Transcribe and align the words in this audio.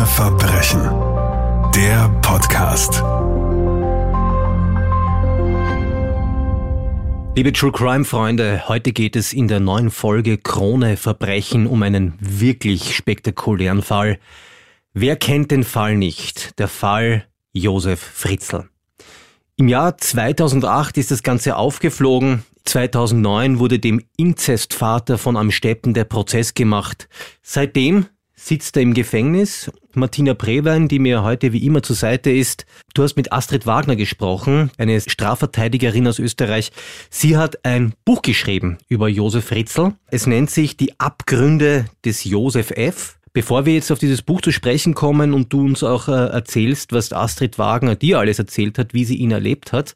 Krone 0.00 0.06
Verbrechen. 0.06 0.80
Der 1.74 2.08
Podcast. 2.22 3.02
Liebe 7.36 7.52
True 7.52 7.70
Crime 7.70 8.06
Freunde, 8.06 8.66
heute 8.66 8.92
geht 8.92 9.14
es 9.14 9.34
in 9.34 9.46
der 9.46 9.60
neuen 9.60 9.90
Folge 9.90 10.38
Krone 10.38 10.96
Verbrechen 10.96 11.66
um 11.66 11.82
einen 11.82 12.14
wirklich 12.18 12.96
spektakulären 12.96 13.82
Fall. 13.82 14.18
Wer 14.94 15.16
kennt 15.16 15.50
den 15.50 15.64
Fall 15.64 15.96
nicht? 15.96 16.58
Der 16.58 16.68
Fall 16.68 17.26
Josef 17.52 18.00
Fritzl. 18.00 18.70
Im 19.56 19.68
Jahr 19.68 19.98
2008 19.98 20.96
ist 20.96 21.10
das 21.10 21.22
Ganze 21.22 21.56
aufgeflogen. 21.56 22.44
2009 22.64 23.58
wurde 23.58 23.78
dem 23.78 24.02
Inzestvater 24.16 25.18
von 25.18 25.36
Amstetten 25.36 25.92
der 25.92 26.04
Prozess 26.04 26.54
gemacht. 26.54 27.10
Seitdem 27.42 28.06
sitzt 28.42 28.76
er 28.76 28.82
im 28.82 28.94
Gefängnis. 28.94 29.70
Martina 29.94 30.34
Prewein, 30.34 30.88
die 30.88 30.98
mir 30.98 31.22
heute 31.22 31.52
wie 31.52 31.64
immer 31.66 31.82
zur 31.82 31.96
Seite 31.96 32.30
ist. 32.30 32.64
Du 32.94 33.02
hast 33.02 33.16
mit 33.16 33.32
Astrid 33.32 33.66
Wagner 33.66 33.96
gesprochen, 33.96 34.70
eine 34.78 35.00
Strafverteidigerin 35.00 36.08
aus 36.08 36.18
Österreich. 36.18 36.72
Sie 37.10 37.36
hat 37.36 37.64
ein 37.64 37.92
Buch 38.04 38.22
geschrieben 38.22 38.78
über 38.88 39.08
Josef 39.08 39.46
Fritzl. 39.46 39.92
Es 40.10 40.26
nennt 40.26 40.50
sich 40.50 40.76
Die 40.76 40.98
Abgründe 40.98 41.84
des 42.04 42.24
Josef 42.24 42.70
F. 42.70 43.18
Bevor 43.32 43.66
wir 43.66 43.74
jetzt 43.74 43.92
auf 43.92 43.98
dieses 43.98 44.22
Buch 44.22 44.40
zu 44.40 44.50
sprechen 44.50 44.94
kommen 44.94 45.34
und 45.34 45.52
du 45.52 45.60
uns 45.60 45.84
auch 45.84 46.08
äh, 46.08 46.12
erzählst, 46.12 46.92
was 46.92 47.12
Astrid 47.12 47.58
Wagner 47.58 47.94
dir 47.94 48.18
alles 48.18 48.40
erzählt 48.40 48.78
hat, 48.78 48.92
wie 48.92 49.04
sie 49.04 49.16
ihn 49.16 49.30
erlebt 49.30 49.72
hat, 49.72 49.94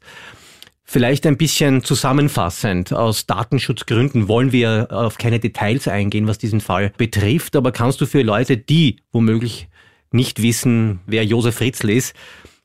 Vielleicht 0.87 1.25
ein 1.25 1.35
bisschen 1.35 1.83
zusammenfassend. 1.83 2.93
Aus 2.93 3.25
Datenschutzgründen 3.25 4.27
wollen 4.27 4.51
wir 4.51 4.87
auf 4.91 5.17
keine 5.17 5.39
Details 5.39 5.87
eingehen, 5.87 6.27
was 6.27 6.37
diesen 6.37 6.61
Fall 6.61 6.93
betrifft. 6.97 7.55
Aber 7.55 7.71
kannst 7.71 8.01
du 8.01 8.05
für 8.05 8.21
Leute, 8.21 8.55
die 8.55 8.97
womöglich 9.11 9.67
nicht 10.11 10.41
wissen, 10.43 10.99
wer 11.07 11.25
Josef 11.25 11.55
Fritzl 11.55 11.89
ist, 11.89 12.15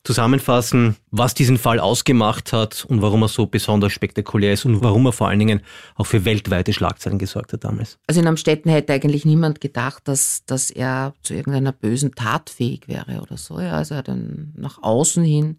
zusammenfassen, 0.05 0.97
was 1.11 1.35
diesen 1.35 1.59
Fall 1.59 1.79
ausgemacht 1.79 2.53
hat 2.53 2.85
und 2.87 3.03
warum 3.03 3.23
er 3.23 3.29
so 3.29 3.47
besonders 3.47 3.93
spektakulär 3.93 4.53
ist 4.53 4.65
und 4.65 4.83
warum 4.83 5.07
er 5.07 5.12
vor 5.12 5.29
allen 5.29 5.39
Dingen 5.39 5.61
auch 5.95 6.07
für 6.07 6.25
weltweite 6.25 6.73
Schlagzeilen 6.73 7.19
gesorgt 7.19 7.53
hat 7.53 7.65
damals. 7.65 7.99
Also 8.07 8.21
in 8.21 8.27
Amstetten 8.27 8.71
hätte 8.71 8.93
eigentlich 8.93 9.25
niemand 9.25 9.61
gedacht, 9.61 10.09
dass, 10.09 10.45
dass 10.47 10.71
er 10.71 11.15
zu 11.23 11.34
irgendeiner 11.34 11.73
bösen 11.73 12.15
Tat 12.15 12.51
fähig 12.51 12.87
wäre 12.89 13.21
oder 13.21 13.37
so. 13.37 13.61
Ja, 13.61 13.73
also 13.73 13.95
er 13.95 13.99
hat 13.99 14.09
dann 14.09 14.53
nach 14.57 14.83
außen 14.83 15.25
hin 15.25 15.59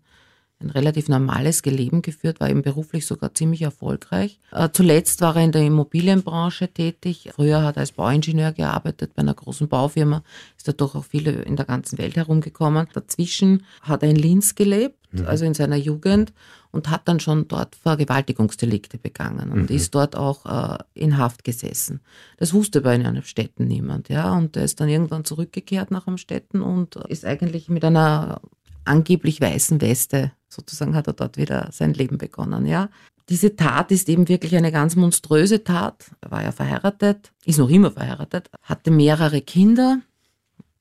ein 0.64 0.70
relativ 0.70 1.10
normales 1.10 1.64
Leben 1.64 2.02
geführt, 2.02 2.40
war 2.40 2.50
eben 2.50 2.62
beruflich 2.62 3.06
sogar 3.06 3.34
ziemlich 3.34 3.62
erfolgreich. 3.62 4.40
Äh, 4.52 4.70
zuletzt 4.72 5.22
war 5.22 5.36
er 5.36 5.44
in 5.44 5.52
der 5.52 5.64
Immobilienbranche 5.64 6.68
tätig. 6.68 7.30
Früher 7.34 7.64
hat 7.64 7.78
er 7.78 7.82
als 7.82 7.92
Bauingenieur 7.92 8.52
gearbeitet 8.52 9.14
bei 9.16 9.22
einer 9.22 9.34
großen 9.34 9.68
Baufirma, 9.68 10.24
ist 10.58 10.68
dadurch 10.68 10.96
auch 10.96 11.06
viele 11.06 11.32
in 11.32 11.56
der 11.56 11.66
ganzen 11.66 11.98
Welt 11.98 12.16
herumgekommen. 12.16 12.88
Dazwischen 12.94 13.66
hat 13.82 14.04
er 14.04 14.10
in 14.10 14.16
Linz 14.16 14.56
gelebt, 14.56 14.98
mhm. 15.12 15.26
also 15.26 15.46
in 15.46 15.54
seiner 15.54 15.78
Jugend, 15.78 16.34
und 16.72 16.90
hat 16.90 17.08
dann 17.08 17.20
schon 17.20 17.48
dort 17.48 17.76
Vergewaltigungsdelikte 17.76 18.98
begangen 18.98 19.52
und 19.52 19.70
mhm. 19.70 19.76
ist 19.76 19.94
dort 19.94 20.16
auch 20.16 20.46
äh, 20.46 20.78
in 20.94 21.18
Haft 21.18 21.44
gesessen. 21.44 22.00
Das 22.38 22.54
wusste 22.54 22.82
bei 22.82 22.92
einem 22.92 23.24
Städten 23.24 23.68
niemand, 23.68 24.10
ja. 24.10 24.34
Und 24.34 24.56
er 24.56 24.64
ist 24.64 24.80
dann 24.80 24.90
irgendwann 24.90 25.26
zurückgekehrt 25.26 25.92
nach 25.92 26.08
Amstetten 26.08 26.62
und 26.62 26.96
ist 27.08 27.26
eigentlich 27.26 27.70
mit 27.70 27.84
einer 27.84 28.42
angeblich 28.86 29.42
weißen 29.42 29.82
Weste 29.82 30.32
sozusagen 30.54 30.96
hat 30.96 31.08
er 31.08 31.14
dort 31.14 31.38
wieder 31.38 31.70
sein 31.72 31.94
Leben 31.94 32.18
begonnen, 32.18 32.66
ja. 32.66 32.90
Diese 33.30 33.56
Tat 33.56 33.92
ist 33.92 34.10
eben 34.10 34.28
wirklich 34.28 34.56
eine 34.56 34.72
ganz 34.72 34.96
monströse 34.96 35.64
Tat. 35.64 36.12
Er 36.22 36.32
war 36.32 36.44
ja 36.44 36.52
verheiratet, 36.52 37.32
ist 37.46 37.60
noch 37.60 37.70
immer 37.70 37.92
verheiratet, 37.92 38.50
hatte 38.62 38.92
mehrere 38.92 39.42
Kinder 39.42 40.02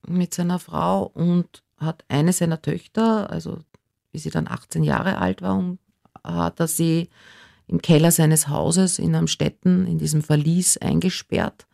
mit 0.07 0.35
seiner 0.35 0.59
Frau 0.59 1.05
und 1.15 1.63
hat 1.77 2.05
eine 2.09 2.33
seiner 2.33 2.61
Töchter, 2.61 3.31
also 3.31 3.59
wie 4.13 4.19
sie 4.19 4.31
dann 4.31 4.49
18 4.49 4.83
Jahre 4.83 5.19
alt 5.19 5.43
war, 5.43 5.77
hat 6.25 6.61
er 6.61 6.67
sie 6.67 7.09
im 7.69 7.81
Keller 7.81 8.11
seines 8.11 8.49
Hauses 8.49 8.99
in 8.99 9.15
Amstetten 9.15 9.87
in 9.87 9.99
diesem 9.99 10.23
Verlies 10.23 10.77
eingesperrt 10.77 11.67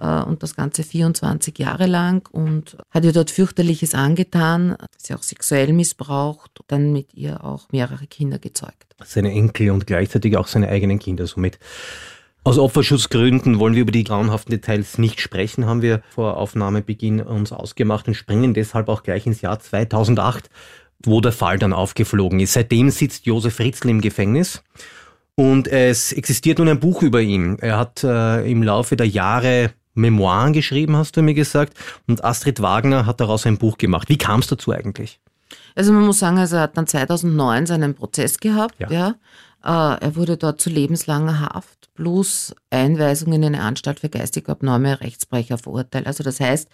und 0.00 0.42
das 0.42 0.56
Ganze 0.56 0.82
24 0.82 1.58
Jahre 1.58 1.86
lang 1.86 2.28
und 2.32 2.76
hat 2.90 3.04
ihr 3.04 3.12
dort 3.12 3.30
fürchterliches 3.30 3.94
angetan, 3.94 4.76
sie 4.96 5.14
auch 5.14 5.22
sexuell 5.22 5.72
missbraucht, 5.72 6.60
dann 6.68 6.92
mit 6.92 7.14
ihr 7.14 7.44
auch 7.44 7.68
mehrere 7.70 8.06
Kinder 8.06 8.38
gezeugt. 8.38 8.86
Seine 9.04 9.30
Enkel 9.30 9.70
und 9.70 9.86
gleichzeitig 9.86 10.36
auch 10.36 10.46
seine 10.46 10.68
eigenen 10.68 10.98
Kinder 10.98 11.26
somit. 11.26 11.58
Aus 12.42 12.58
Opferschutzgründen 12.58 13.58
wollen 13.58 13.74
wir 13.74 13.82
über 13.82 13.92
die 13.92 14.04
grauenhaften 14.04 14.50
Details 14.50 14.96
nicht 14.96 15.20
sprechen, 15.20 15.66
haben 15.66 15.82
wir 15.82 16.02
vor 16.08 16.38
Aufnahmebeginn 16.38 17.20
uns 17.20 17.52
ausgemacht 17.52 18.08
und 18.08 18.14
springen 18.14 18.54
deshalb 18.54 18.88
auch 18.88 19.02
gleich 19.02 19.26
ins 19.26 19.42
Jahr 19.42 19.60
2008, 19.60 20.48
wo 21.04 21.20
der 21.20 21.32
Fall 21.32 21.58
dann 21.58 21.74
aufgeflogen 21.74 22.40
ist. 22.40 22.54
Seitdem 22.54 22.88
sitzt 22.88 23.26
Josef 23.26 23.56
Fritzl 23.56 23.90
im 23.90 24.00
Gefängnis 24.00 24.62
und 25.34 25.68
es 25.68 26.12
existiert 26.12 26.58
nun 26.58 26.68
ein 26.68 26.80
Buch 26.80 27.02
über 27.02 27.20
ihn. 27.20 27.58
Er 27.60 27.78
hat 27.78 28.04
äh, 28.04 28.50
im 28.50 28.62
Laufe 28.62 28.96
der 28.96 29.06
Jahre 29.06 29.72
Memoiren 29.94 30.52
geschrieben, 30.52 30.96
hast 30.96 31.16
du 31.16 31.22
mir 31.22 31.34
gesagt. 31.34 31.74
Und 32.06 32.24
Astrid 32.24 32.60
Wagner 32.62 33.06
hat 33.06 33.20
daraus 33.20 33.46
ein 33.46 33.58
Buch 33.58 33.78
gemacht. 33.78 34.08
Wie 34.08 34.18
kam 34.18 34.40
es 34.40 34.46
dazu 34.46 34.72
eigentlich? 34.72 35.20
Also 35.74 35.92
man 35.92 36.04
muss 36.04 36.18
sagen, 36.18 36.38
also 36.38 36.56
er 36.56 36.62
hat 36.62 36.76
dann 36.76 36.86
2009 36.86 37.66
seinen 37.66 37.94
Prozess 37.94 38.38
gehabt. 38.38 38.78
Ja. 38.78 38.90
ja. 38.90 39.14
Äh, 39.62 40.00
er 40.00 40.16
wurde 40.16 40.36
dort 40.36 40.60
zu 40.60 40.70
lebenslanger 40.70 41.40
Haft 41.40 41.92
plus 41.94 42.54
Einweisung 42.70 43.32
in 43.32 43.44
eine 43.44 43.62
Anstalt 43.62 44.00
für 44.00 44.08
geistig 44.08 44.48
abnorme 44.48 45.00
Rechtsbrecher 45.00 45.58
verurteilt. 45.58 46.06
Also 46.06 46.24
das 46.24 46.40
heißt, 46.40 46.68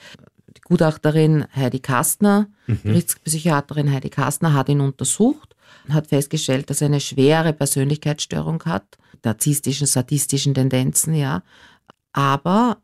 die 0.57 0.61
Gutachterin 0.63 1.47
Heidi 1.55 1.81
Kastner, 1.81 2.47
mhm. 2.67 2.81
Gerichtspsychiaterin 2.85 3.93
Heidi 3.93 4.11
Kastner 4.11 4.55
hat 4.55 4.69
ihn 4.69 4.81
untersucht 4.81 5.57
und 5.87 5.95
hat 5.95 6.07
festgestellt, 6.07 6.71
dass 6.71 6.81
er 6.81 6.87
eine 6.87 7.01
schwere 7.01 7.53
Persönlichkeitsstörung 7.53 8.63
hat, 8.65 8.85
narzisstischen, 9.25 9.87
sadistischen 9.87 10.55
Tendenzen, 10.55 11.15
ja. 11.15 11.43
Aber 12.13 12.79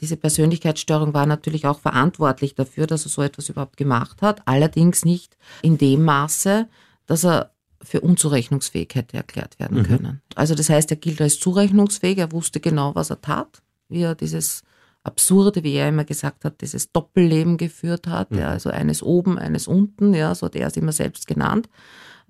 diese 0.00 0.16
Persönlichkeitsstörung 0.16 1.14
war 1.14 1.26
natürlich 1.26 1.66
auch 1.66 1.78
verantwortlich 1.78 2.54
dafür, 2.54 2.86
dass 2.86 3.06
er 3.06 3.10
so 3.10 3.22
etwas 3.22 3.48
überhaupt 3.48 3.76
gemacht 3.76 4.22
hat. 4.22 4.42
Allerdings 4.44 5.04
nicht 5.04 5.36
in 5.62 5.78
dem 5.78 6.04
Maße, 6.04 6.66
dass 7.06 7.24
er 7.24 7.52
für 7.82 8.00
unzurechnungsfähig 8.00 8.88
hätte 8.94 9.16
erklärt 9.16 9.58
werden 9.60 9.78
mhm. 9.78 9.82
können. 9.84 10.22
Also 10.34 10.54
das 10.54 10.68
heißt, 10.68 10.90
er 10.90 10.96
gilt 10.96 11.20
als 11.20 11.38
zurechnungsfähig, 11.38 12.18
er 12.18 12.32
wusste 12.32 12.60
genau, 12.60 12.94
was 12.94 13.10
er 13.10 13.20
tat, 13.20 13.62
wie 13.88 14.02
er 14.02 14.14
dieses 14.14 14.62
absurde, 15.04 15.62
wie 15.62 15.74
er 15.74 15.88
immer 15.88 16.04
gesagt 16.04 16.44
hat, 16.44 16.60
dieses 16.60 16.92
Doppelleben 16.92 17.56
geführt 17.56 18.08
hat, 18.08 18.32
mhm. 18.32 18.38
ja, 18.38 18.48
also 18.48 18.70
eines 18.70 19.02
oben, 19.02 19.38
eines 19.38 19.68
unten, 19.68 20.12
ja, 20.12 20.34
so 20.34 20.46
hat 20.46 20.56
er 20.56 20.66
es 20.66 20.76
immer 20.76 20.92
selbst 20.92 21.26
genannt. 21.26 21.68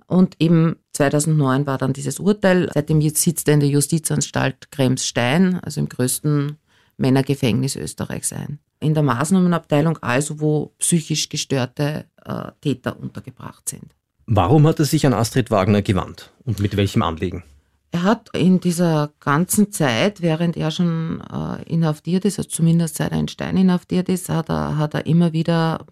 Und 0.07 0.37
eben 0.39 0.77
2009 0.93 1.67
war 1.67 1.77
dann 1.77 1.93
dieses 1.93 2.19
Urteil. 2.19 2.71
Seitdem 2.73 3.03
sitzt 3.03 3.47
er 3.49 3.55
in 3.55 3.61
der 3.61 3.69
Justizanstalt 3.69 4.71
Kremsstein, 4.71 5.61
also 5.61 5.81
im 5.81 5.89
größten 5.89 6.57
Männergefängnis 6.99 7.77
Österreichs 7.77 8.33
ein. 8.33 8.59
In 8.81 8.95
der 8.95 9.03
Maßnahmenabteilung 9.03 9.99
also, 10.03 10.41
wo 10.41 10.75
psychisch 10.79 11.29
gestörte 11.29 12.05
äh, 12.25 12.53
Täter 12.61 12.99
untergebracht 12.99 13.69
sind. 13.69 13.95
Warum 14.27 14.67
hat 14.67 14.79
er 14.79 14.85
sich 14.85 15.07
an 15.07 15.15
Astrid 15.15 15.51
Wagner 15.51 15.83
gewandt 15.83 16.33
und 16.45 16.61
mit 16.61 16.77
welchem 16.77 17.03
Anliegen? 17.03 17.45
Er 17.91 18.03
hat 18.03 18.29
in 18.35 18.61
dieser 18.61 19.13
ganzen 19.21 19.73
Zeit, 19.73 20.21
während 20.21 20.59
er 20.59 20.71
schon 20.71 21.23
äh, 21.23 21.63
inhaftiert 21.63 22.27
ist, 22.27 22.39
also 22.39 22.51
zumindest 22.51 22.97
seit 22.97 23.13
er 23.13 23.19
in 23.19 23.29
Stein 23.29 23.57
inhaftiert 23.57 24.11
ist, 24.11 24.29
hat 24.29 24.51
er, 24.51 24.77
hat 24.77 24.93
er 24.93 25.07
immer 25.07 25.33
wieder 25.33 25.87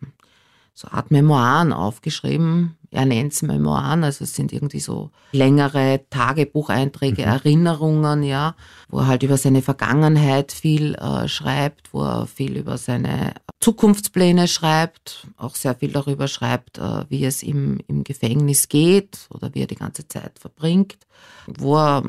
so 0.77 0.89
Art 0.89 1.11
Memoiren 1.11 1.73
aufgeschrieben. 1.73 2.77
Er 2.91 3.07
nennt 3.07 3.33
es 3.33 3.41
Memoiren, 3.41 4.05
also 4.05 4.25
es 4.25 4.35
sind 4.35 4.53
irgendwie 4.53 4.79
so 4.79 5.11
längere 5.33 6.03
Tagebucheinträge, 6.11 7.23
mhm. 7.23 7.29
Erinnerungen, 7.29 8.23
ja, 8.23 8.55
wo 8.89 8.99
er 8.99 9.07
halt 9.07 9.23
über 9.23 9.39
seine 9.39 9.63
Vergangenheit 9.63 10.53
viel 10.53 10.95
äh, 10.95 11.29
schreibt, 11.29 11.95
wo 11.95 12.03
er 12.03 12.27
viel 12.27 12.57
über 12.57 12.77
seine 12.77 13.33
Zukunftspläne 13.61 14.49
schreibt, 14.49 15.27
auch 15.39 15.55
sehr 15.55 15.75
viel 15.75 15.93
darüber 15.93 16.29
schreibt, 16.29 16.77
äh, 16.77 17.05
wie 17.09 17.25
es 17.25 17.43
ihm 17.43 17.81
im 17.89 18.05
Gefängnis 18.05 18.69
geht 18.69 19.29
oder 19.31 19.55
wie 19.55 19.63
er 19.63 19.67
die 19.67 19.77
ganze 19.77 20.07
Zeit 20.07 20.39
verbringt, 20.39 20.99
wo 21.47 21.77
er 21.77 22.03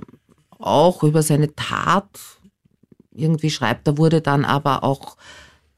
auch 0.59 1.03
über 1.03 1.23
seine 1.23 1.55
Tat 1.55 2.19
irgendwie 3.13 3.49
schreibt. 3.49 3.87
Da 3.87 3.97
wurde 3.97 4.21
dann 4.21 4.43
aber 4.43 4.83
auch 4.83 5.15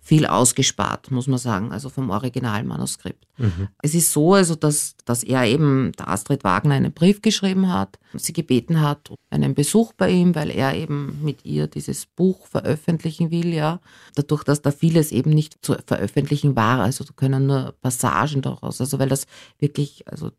viel 0.09 0.25
ausgespart, 0.25 1.11
muss 1.11 1.27
man 1.27 1.38
sagen, 1.38 1.71
also 1.71 1.89
vom 1.89 2.09
Originalmanuskript. 2.09 3.27
Mhm. 3.38 3.67
Es 3.83 3.94
ist 3.94 4.11
so, 4.11 4.33
also 4.33 4.56
dass, 4.56 4.95
dass 5.06 5.23
er 5.23 5.45
eben 5.45 5.91
der 6.00 6.07
Astrid 6.07 6.44
Wagner 6.44 6.73
einen 6.73 6.91
Brief 6.91 7.21
geschrieben 7.21 7.71
hat, 7.71 8.00
sie 8.15 8.33
gebeten 8.33 8.81
hat, 8.81 9.13
einen 9.29 9.53
Besuch 9.53 9.94
bei 9.94 10.09
ihm, 10.09 10.33
weil 10.33 10.50
er 10.50 10.73
eben 10.73 11.23
mit 11.23 11.45
ihr 11.45 11.67
dieses 11.67 12.07
Buch 12.07 12.47
veröffentlichen 12.47 13.29
will, 13.29 13.53
ja. 13.53 13.81
Dadurch, 14.15 14.44
dass 14.44 14.63
da 14.63 14.71
vieles 14.71 15.11
eben 15.11 15.29
nicht 15.29 15.63
zu 15.63 15.75
veröffentlichen 15.85 16.56
war, 16.56 16.79
also 16.79 17.03
da 17.03 17.13
können 17.15 17.45
nur 17.45 17.75
Passagen 17.79 18.41
daraus, 18.41 18.81
also 18.81 18.97
weil 18.97 19.09
das 19.09 19.27
wirklich, 19.59 20.07
also 20.07 20.31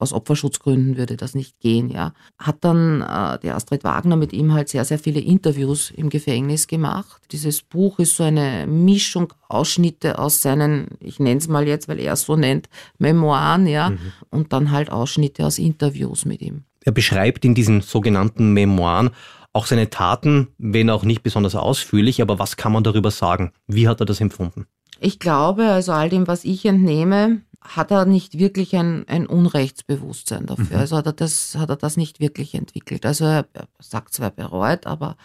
aus 0.00 0.12
Opferschutzgründen 0.12 0.96
würde 0.96 1.16
das 1.16 1.34
nicht 1.34 1.60
gehen, 1.60 1.90
ja. 1.90 2.12
Hat 2.38 2.58
dann 2.60 3.02
äh, 3.02 3.38
die 3.42 3.50
Astrid 3.50 3.84
Wagner 3.84 4.16
mit 4.16 4.32
ihm 4.32 4.52
halt 4.52 4.68
sehr, 4.68 4.84
sehr 4.84 4.98
viele 4.98 5.20
Interviews 5.20 5.90
im 5.90 6.10
Gefängnis 6.10 6.66
gemacht. 6.66 7.22
Dieses 7.32 7.62
Buch 7.62 7.98
ist 7.98 8.16
so 8.16 8.24
eine 8.24 8.66
Mischung, 8.66 9.32
Ausschnitte 9.48 10.18
aus 10.18 10.42
seinen, 10.42 10.88
ich 11.00 11.18
nenne 11.20 11.38
es 11.38 11.48
mal 11.48 11.66
jetzt, 11.66 11.88
weil 11.88 12.00
er 12.00 12.14
es 12.14 12.22
so 12.22 12.36
nennt, 12.36 12.68
Memoiren, 12.98 13.66
ja, 13.66 13.90
mhm. 13.90 13.98
und 14.30 14.52
dann 14.52 14.70
halt 14.70 14.90
Ausschnitte 14.90 15.46
aus 15.46 15.58
Interviews 15.58 16.24
mit 16.24 16.40
ihm. 16.40 16.64
Er 16.82 16.92
beschreibt 16.92 17.44
in 17.44 17.54
diesen 17.54 17.82
sogenannten 17.82 18.52
Memoiren 18.52 19.10
auch 19.52 19.66
seine 19.66 19.90
Taten, 19.90 20.48
wenn 20.58 20.90
auch 20.90 21.02
nicht 21.02 21.22
besonders 21.22 21.54
ausführlich, 21.54 22.22
aber 22.22 22.38
was 22.38 22.56
kann 22.56 22.72
man 22.72 22.84
darüber 22.84 23.10
sagen? 23.10 23.52
Wie 23.66 23.88
hat 23.88 24.00
er 24.00 24.06
das 24.06 24.20
empfunden? 24.20 24.66
Ich 25.00 25.18
glaube, 25.18 25.64
also 25.64 25.92
all 25.92 26.08
dem, 26.08 26.28
was 26.28 26.44
ich 26.44 26.64
entnehme, 26.66 27.40
hat 27.60 27.90
er 27.90 28.06
nicht 28.06 28.38
wirklich 28.38 28.74
ein, 28.74 29.06
ein 29.06 29.26
Unrechtsbewusstsein 29.26 30.46
dafür. 30.46 30.76
Mhm. 30.76 30.80
Also 30.80 30.96
hat 30.96 31.06
er, 31.06 31.12
das, 31.12 31.56
hat 31.56 31.68
er 31.68 31.76
das 31.76 31.96
nicht 31.96 32.20
wirklich 32.20 32.54
entwickelt. 32.54 33.04
Also 33.04 33.24
er, 33.24 33.46
er 33.52 33.68
sagt 33.78 34.14
zwar 34.14 34.30
bereut, 34.30 34.86
aber 34.86 35.16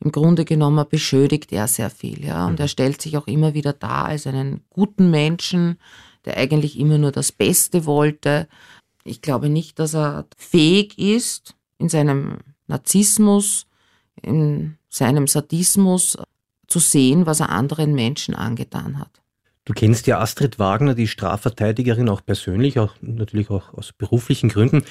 im 0.00 0.12
Grunde 0.12 0.44
genommen 0.44 0.84
beschödigt 0.88 1.52
er 1.52 1.68
sehr 1.68 1.90
viel. 1.90 2.24
Ja? 2.24 2.46
Und 2.46 2.54
mhm. 2.54 2.60
er 2.60 2.68
stellt 2.68 3.02
sich 3.02 3.16
auch 3.16 3.26
immer 3.26 3.54
wieder 3.54 3.72
dar 3.72 4.06
als 4.06 4.26
einen 4.26 4.62
guten 4.70 5.10
Menschen, 5.10 5.78
der 6.24 6.36
eigentlich 6.36 6.78
immer 6.78 6.98
nur 6.98 7.12
das 7.12 7.32
Beste 7.32 7.84
wollte. 7.84 8.48
Ich 9.04 9.20
glaube 9.20 9.48
nicht, 9.48 9.78
dass 9.78 9.94
er 9.94 10.26
fähig 10.36 10.98
ist, 10.98 11.56
in 11.78 11.88
seinem 11.88 12.38
Narzissmus, 12.68 13.66
in 14.20 14.78
seinem 14.88 15.26
Sadismus 15.26 16.16
zu 16.68 16.78
sehen, 16.78 17.26
was 17.26 17.40
er 17.40 17.50
anderen 17.50 17.94
Menschen 17.94 18.34
angetan 18.34 19.00
hat. 19.00 19.21
Du 19.64 19.74
kennst 19.74 20.08
ja 20.08 20.18
Astrid 20.18 20.58
Wagner, 20.58 20.94
die 20.94 21.06
Strafverteidigerin, 21.06 22.08
auch 22.08 22.24
persönlich, 22.24 22.80
auch 22.80 22.94
natürlich 23.00 23.48
auch 23.48 23.72
aus 23.74 23.92
beruflichen 23.92 24.48
Gründen. 24.48 24.82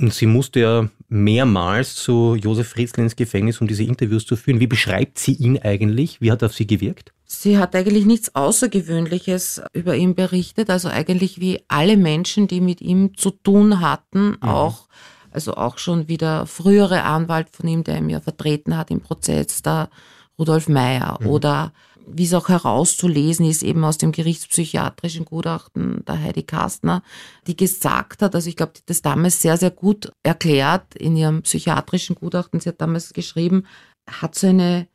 Und 0.00 0.12
sie 0.12 0.26
musste 0.26 0.60
ja 0.60 0.88
mehrmals 1.08 1.94
zu 1.94 2.34
Josef 2.34 2.70
Fritzl 2.70 3.02
ins 3.02 3.14
Gefängnis, 3.14 3.60
um 3.60 3.68
diese 3.68 3.84
Interviews 3.84 4.26
zu 4.26 4.34
führen. 4.34 4.58
Wie 4.58 4.66
beschreibt 4.66 5.20
sie 5.20 5.34
ihn 5.34 5.58
eigentlich? 5.58 6.20
Wie 6.20 6.32
hat 6.32 6.42
er 6.42 6.46
auf 6.46 6.54
sie 6.54 6.66
gewirkt? 6.66 7.12
Sie 7.24 7.56
hat 7.58 7.76
eigentlich 7.76 8.04
nichts 8.04 8.34
Außergewöhnliches 8.34 9.62
über 9.72 9.94
ihn 9.94 10.16
berichtet, 10.16 10.70
also 10.70 10.88
eigentlich 10.88 11.40
wie 11.40 11.60
alle 11.68 11.96
Menschen, 11.96 12.48
die 12.48 12.60
mit 12.60 12.80
ihm 12.80 13.16
zu 13.16 13.30
tun 13.30 13.80
hatten, 13.80 14.30
mhm. 14.30 14.42
auch 14.42 14.86
also 15.30 15.54
auch 15.54 15.78
schon 15.78 16.08
wieder 16.08 16.46
frühere 16.46 17.02
Anwalt 17.02 17.50
von 17.50 17.68
ihm, 17.68 17.84
der 17.84 17.98
ihn 17.98 18.08
ja 18.08 18.20
vertreten 18.20 18.76
hat 18.76 18.90
im 18.90 19.02
Prozess, 19.02 19.60
der 19.60 19.90
Rudolf 20.38 20.68
Meyer 20.68 21.18
mhm. 21.20 21.26
oder 21.26 21.72
wie 22.06 22.24
es 22.24 22.34
auch 22.34 22.48
herauszulesen 22.48 23.46
ist, 23.46 23.62
eben 23.62 23.84
aus 23.84 23.98
dem 23.98 24.12
gerichtspsychiatrischen 24.12 25.24
Gutachten 25.24 26.04
der 26.06 26.20
Heidi 26.20 26.44
Kastner, 26.44 27.02
die 27.46 27.56
gesagt 27.56 28.22
hat, 28.22 28.34
also 28.34 28.48
ich 28.48 28.56
glaube, 28.56 28.72
die 28.76 28.82
das 28.86 29.02
damals 29.02 29.42
sehr, 29.42 29.56
sehr 29.56 29.70
gut 29.70 30.10
erklärt 30.22 30.94
in 30.94 31.16
ihrem 31.16 31.42
psychiatrischen 31.42 32.16
Gutachten, 32.16 32.60
sie 32.60 32.68
hat 32.68 32.80
damals 32.80 33.12
geschrieben, 33.12 33.66
hat 34.08 34.34
so 34.34 34.46
eine 34.46 34.88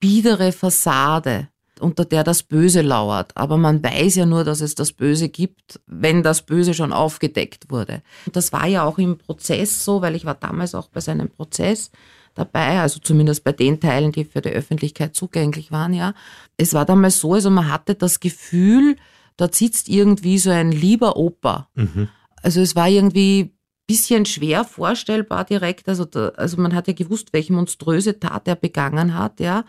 biedere 0.00 0.52
Fassade, 0.52 1.48
unter 1.80 2.04
der 2.04 2.24
das 2.24 2.42
Böse 2.42 2.82
lauert. 2.82 3.36
Aber 3.36 3.56
man 3.56 3.82
weiß 3.82 4.16
ja 4.16 4.26
nur, 4.26 4.44
dass 4.44 4.60
es 4.60 4.74
das 4.74 4.92
Böse 4.92 5.28
gibt, 5.28 5.80
wenn 5.86 6.22
das 6.22 6.42
Böse 6.42 6.74
schon 6.74 6.92
aufgedeckt 6.92 7.70
wurde. 7.70 8.02
Und 8.26 8.36
das 8.36 8.52
war 8.52 8.66
ja 8.66 8.84
auch 8.84 8.98
im 8.98 9.18
Prozess 9.18 9.84
so, 9.84 10.02
weil 10.02 10.14
ich 10.14 10.24
war 10.24 10.34
damals 10.34 10.74
auch 10.74 10.88
bei 10.88 11.00
seinem 11.00 11.28
Prozess 11.28 11.90
dabei, 12.34 12.80
also 12.80 13.00
zumindest 13.00 13.44
bei 13.44 13.52
den 13.52 13.80
Teilen, 13.80 14.12
die 14.12 14.24
für 14.24 14.42
die 14.42 14.50
Öffentlichkeit 14.50 15.14
zugänglich 15.14 15.72
waren, 15.72 15.94
ja. 15.94 16.14
Es 16.56 16.74
war 16.74 16.84
damals 16.84 17.18
so, 17.18 17.32
also 17.32 17.50
man 17.50 17.70
hatte 17.70 17.94
das 17.94 18.20
Gefühl, 18.20 18.96
dort 19.36 19.54
sitzt 19.54 19.88
irgendwie 19.88 20.38
so 20.38 20.50
ein 20.50 20.70
lieber 20.70 21.16
Opa. 21.16 21.68
Mhm. 21.74 22.08
Also 22.42 22.60
es 22.60 22.76
war 22.76 22.88
irgendwie 22.88 23.56
bisschen 23.86 24.26
schwer 24.26 24.64
vorstellbar 24.64 25.44
direkt, 25.44 25.88
also, 25.88 26.04
da, 26.04 26.28
also 26.30 26.60
man 26.60 26.74
hat 26.74 26.88
ja 26.88 26.92
gewusst, 26.92 27.32
welche 27.32 27.52
monströse 27.52 28.18
Tat 28.18 28.48
er 28.48 28.56
begangen 28.56 29.14
hat, 29.14 29.40
ja, 29.40 29.64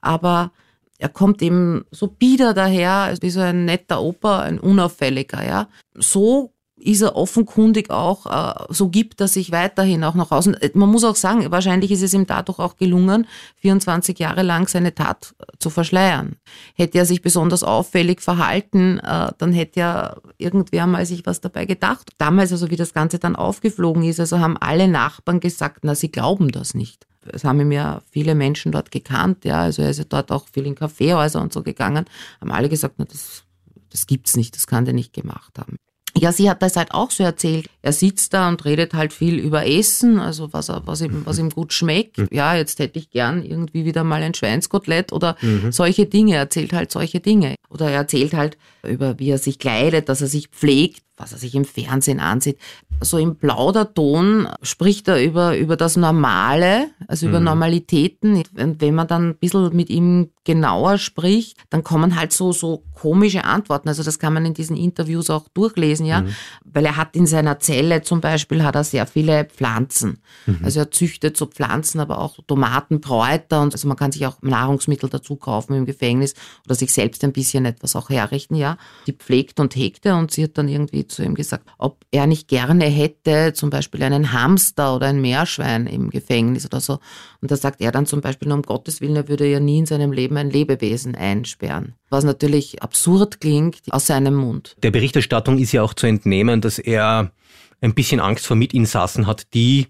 aber 0.00 0.52
er 1.00 1.08
kommt 1.08 1.40
eben 1.40 1.84
so 1.90 2.06
bieder 2.08 2.52
daher, 2.52 3.14
wie 3.20 3.30
so 3.30 3.40
ein 3.40 3.64
netter 3.64 4.02
Opa, 4.02 4.40
ein 4.40 4.60
unauffälliger, 4.60 5.44
ja. 5.44 5.68
So 5.94 6.52
ist 6.80 7.02
er 7.02 7.16
offenkundig 7.16 7.90
auch, 7.90 8.26
äh, 8.26 8.64
so 8.70 8.88
gibt 8.88 9.20
er 9.20 9.28
sich 9.28 9.52
weiterhin 9.52 10.02
auch 10.04 10.14
nach 10.14 10.30
außen. 10.30 10.56
Man 10.74 10.88
muss 10.88 11.04
auch 11.04 11.16
sagen, 11.16 11.50
wahrscheinlich 11.50 11.90
ist 11.90 12.02
es 12.02 12.14
ihm 12.14 12.26
dadurch 12.26 12.58
auch 12.58 12.76
gelungen, 12.76 13.26
24 13.56 14.18
Jahre 14.18 14.42
lang 14.42 14.68
seine 14.68 14.94
Tat 14.94 15.34
äh, 15.38 15.44
zu 15.58 15.70
verschleiern. 15.70 16.36
Hätte 16.74 16.98
er 16.98 17.06
sich 17.06 17.22
besonders 17.22 17.62
auffällig 17.62 18.22
verhalten, 18.22 18.98
äh, 18.98 19.32
dann 19.38 19.52
hätte 19.52 19.80
ja 19.80 20.16
irgendwer 20.38 20.86
mal 20.86 21.06
sich 21.06 21.26
was 21.26 21.40
dabei 21.40 21.66
gedacht. 21.66 22.10
Damals, 22.18 22.52
also 22.52 22.70
wie 22.70 22.76
das 22.76 22.94
Ganze 22.94 23.18
dann 23.18 23.36
aufgeflogen 23.36 24.02
ist, 24.02 24.20
also 24.20 24.38
haben 24.38 24.56
alle 24.56 24.88
Nachbarn 24.88 25.40
gesagt, 25.40 25.80
na, 25.82 25.94
sie 25.94 26.10
glauben 26.10 26.50
das 26.50 26.74
nicht. 26.74 27.06
Es 27.32 27.44
haben 27.44 27.60
ihm 27.60 27.72
ja 27.72 28.00
viele 28.10 28.34
Menschen 28.34 28.72
dort 28.72 28.90
gekannt, 28.90 29.44
ja, 29.44 29.60
also 29.60 29.82
er 29.82 29.90
ist 29.90 29.98
ja 29.98 30.04
dort 30.08 30.32
auch 30.32 30.48
viel 30.48 30.66
in 30.66 30.74
Kaffeehäuser 30.74 31.40
und 31.40 31.52
so 31.52 31.62
gegangen, 31.62 32.06
haben 32.40 32.50
alle 32.50 32.70
gesagt, 32.70 32.94
na, 32.96 33.04
das, 33.04 33.44
das 33.90 34.06
gibt's 34.06 34.36
nicht, 34.36 34.56
das 34.56 34.66
kann 34.66 34.86
der 34.86 34.94
nicht 34.94 35.12
gemacht 35.12 35.58
haben. 35.58 35.76
Ja, 36.16 36.32
sie 36.32 36.50
hat 36.50 36.62
das 36.62 36.76
halt 36.76 36.92
auch 36.92 37.10
so 37.10 37.22
erzählt. 37.22 37.66
Er 37.82 37.92
sitzt 37.92 38.34
da 38.34 38.48
und 38.48 38.64
redet 38.64 38.94
halt 38.94 39.12
viel 39.12 39.38
über 39.38 39.66
Essen, 39.66 40.18
also 40.18 40.52
was, 40.52 40.68
er, 40.68 40.82
was, 40.86 41.00
ihm, 41.00 41.22
was 41.24 41.38
ihm 41.38 41.50
gut 41.50 41.72
schmeckt. 41.72 42.18
Mhm. 42.18 42.28
Ja, 42.30 42.54
jetzt 42.56 42.78
hätte 42.78 42.98
ich 42.98 43.10
gern 43.10 43.44
irgendwie 43.44 43.84
wieder 43.84 44.04
mal 44.04 44.22
ein 44.22 44.34
Schweinskotelett 44.34 45.12
oder 45.12 45.36
mhm. 45.40 45.72
solche 45.72 46.06
Dinge. 46.06 46.34
Er 46.34 46.40
erzählt 46.40 46.72
halt 46.72 46.90
solche 46.90 47.20
Dinge. 47.20 47.54
Oder 47.68 47.90
er 47.90 47.98
erzählt 47.98 48.34
halt 48.34 48.58
über, 48.82 49.18
wie 49.18 49.30
er 49.30 49.38
sich 49.38 49.58
kleidet, 49.58 50.08
dass 50.08 50.20
er 50.20 50.26
sich 50.26 50.48
pflegt, 50.48 51.02
was 51.20 51.32
er 51.32 51.38
sich 51.38 51.54
im 51.54 51.64
Fernsehen 51.64 52.18
ansieht. 52.18 52.58
So 53.00 53.18
im 53.18 53.36
Plauderton 53.36 54.48
spricht 54.62 55.08
er 55.08 55.22
über, 55.22 55.56
über 55.56 55.76
das 55.76 55.96
Normale, 55.96 56.88
also 57.08 57.28
über 57.28 57.38
mhm. 57.40 57.46
Normalitäten. 57.46 58.42
Und 58.56 58.80
wenn 58.80 58.94
man 58.94 59.06
dann 59.06 59.30
ein 59.30 59.36
bisschen 59.36 59.74
mit 59.74 59.90
ihm 59.90 60.30
genauer 60.44 60.98
spricht, 60.98 61.58
dann 61.70 61.84
kommen 61.84 62.16
halt 62.16 62.32
so, 62.32 62.52
so 62.52 62.82
komische 62.94 63.44
Antworten. 63.44 63.88
Also 63.88 64.02
das 64.02 64.18
kann 64.18 64.34
man 64.34 64.44
in 64.44 64.54
diesen 64.54 64.76
Interviews 64.76 65.30
auch 65.30 65.48
durchlesen, 65.48 66.06
ja. 66.06 66.22
Mhm. 66.22 66.34
Weil 66.64 66.86
er 66.86 66.96
hat 66.96 67.16
in 67.16 67.26
seiner 67.26 67.58
Zelle 67.58 68.02
zum 68.02 68.20
Beispiel 68.20 68.62
hat 68.62 68.74
er 68.74 68.84
sehr 68.84 69.06
viele 69.06 69.44
Pflanzen. 69.44 70.18
Mhm. 70.46 70.60
Also 70.62 70.80
er 70.80 70.90
züchtet 70.90 71.36
so 71.36 71.46
Pflanzen, 71.46 72.00
aber 72.00 72.18
auch 72.18 72.38
Tomaten, 72.46 73.00
Kräuter 73.00 73.62
und 73.62 73.72
also 73.72 73.88
man 73.88 73.96
kann 73.96 74.12
sich 74.12 74.26
auch 74.26 74.42
Nahrungsmittel 74.42 75.08
dazu 75.08 75.36
kaufen 75.36 75.74
im 75.74 75.86
Gefängnis 75.86 76.34
oder 76.66 76.74
sich 76.74 76.92
selbst 76.92 77.24
ein 77.24 77.32
bisschen 77.32 77.64
etwas 77.64 77.96
auch 77.96 78.10
herrichten, 78.10 78.54
ja. 78.54 78.76
Die 79.06 79.12
pflegt 79.12 79.60
und 79.60 79.76
hegt 79.76 80.04
er 80.06 80.16
und 80.18 80.30
sie 80.30 80.44
hat 80.44 80.58
dann 80.58 80.68
irgendwie 80.68 81.06
zu 81.10 81.22
ihm 81.22 81.34
gesagt, 81.34 81.68
ob 81.78 82.04
er 82.10 82.26
nicht 82.26 82.48
gerne 82.48 82.86
hätte, 82.86 83.52
zum 83.52 83.70
Beispiel 83.70 84.02
einen 84.02 84.32
Hamster 84.32 84.96
oder 84.96 85.06
ein 85.06 85.20
Meerschwein 85.20 85.86
im 85.86 86.10
Gefängnis 86.10 86.64
oder 86.64 86.80
so. 86.80 86.98
Und 87.40 87.50
da 87.50 87.56
sagt 87.56 87.80
er 87.80 87.92
dann 87.92 88.06
zum 88.06 88.20
Beispiel, 88.20 88.50
um 88.50 88.62
Gottes 88.62 89.00
Willen, 89.00 89.16
er 89.16 89.28
würde 89.28 89.46
ja 89.46 89.60
nie 89.60 89.78
in 89.78 89.86
seinem 89.86 90.12
Leben 90.12 90.36
ein 90.36 90.50
Lebewesen 90.50 91.14
einsperren. 91.14 91.94
Was 92.08 92.24
natürlich 92.24 92.82
absurd 92.82 93.40
klingt 93.40 93.80
aus 93.90 94.06
seinem 94.06 94.34
Mund. 94.34 94.76
Der 94.82 94.90
Berichterstattung 94.90 95.58
ist 95.58 95.72
ja 95.72 95.82
auch 95.82 95.94
zu 95.94 96.06
entnehmen, 96.06 96.60
dass 96.60 96.78
er 96.78 97.32
ein 97.80 97.94
bisschen 97.94 98.20
Angst 98.20 98.46
vor 98.46 98.56
Mitinsassen 98.56 99.26
hat, 99.26 99.54
die 99.54 99.88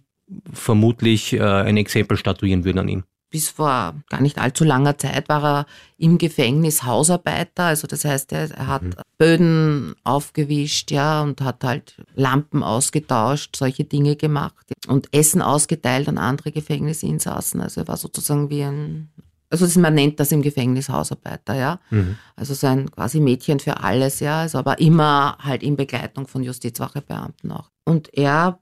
vermutlich 0.52 1.32
äh, 1.32 1.40
ein 1.40 1.76
Exempel 1.76 2.16
statuieren 2.16 2.64
würden 2.64 2.78
an 2.78 2.88
ihm 2.88 3.04
bis 3.30 3.48
vor 3.48 3.94
gar 4.08 4.20
nicht 4.20 4.38
allzu 4.38 4.64
langer 4.64 4.98
Zeit 4.98 5.28
war 5.28 5.44
er 5.44 5.66
im 5.98 6.18
Gefängnis 6.18 6.82
Hausarbeiter. 6.82 7.64
Also 7.64 7.86
das 7.86 8.04
heißt, 8.04 8.32
er, 8.32 8.50
er 8.50 8.66
hat 8.66 8.82
mhm. 8.82 8.94
Böden 9.18 9.94
aufgewischt, 10.04 10.90
ja, 10.90 11.22
und 11.22 11.40
hat 11.40 11.62
halt 11.64 11.94
Lampen 12.14 12.62
ausgetauscht, 12.62 13.56
solche 13.56 13.84
Dinge 13.84 14.16
gemacht 14.16 14.66
und 14.88 15.08
Essen 15.14 15.42
ausgeteilt 15.42 16.08
an 16.08 16.18
andere 16.18 16.52
Gefängnisinsassen. 16.52 17.60
Also 17.60 17.82
er 17.82 17.88
war 17.88 17.96
sozusagen 17.96 18.50
wie 18.50 18.62
ein, 18.62 19.10
also 19.48 19.80
man 19.80 19.94
nennt 19.94 20.18
das 20.18 20.32
im 20.32 20.42
Gefängnis 20.42 20.88
Hausarbeiter, 20.88 21.54
ja. 21.54 21.80
Mhm. 21.90 22.16
Also 22.34 22.54
so 22.54 22.66
ein 22.66 22.90
quasi 22.90 23.20
Mädchen 23.20 23.60
für 23.60 23.80
alles, 23.80 24.20
ja. 24.20 24.40
Also 24.40 24.58
aber 24.58 24.80
immer 24.80 25.38
halt 25.40 25.62
in 25.62 25.76
Begleitung 25.76 26.26
von 26.26 26.42
Justizwachebeamten 26.42 27.52
auch. 27.52 27.70
Und 27.84 28.12
er 28.14 28.58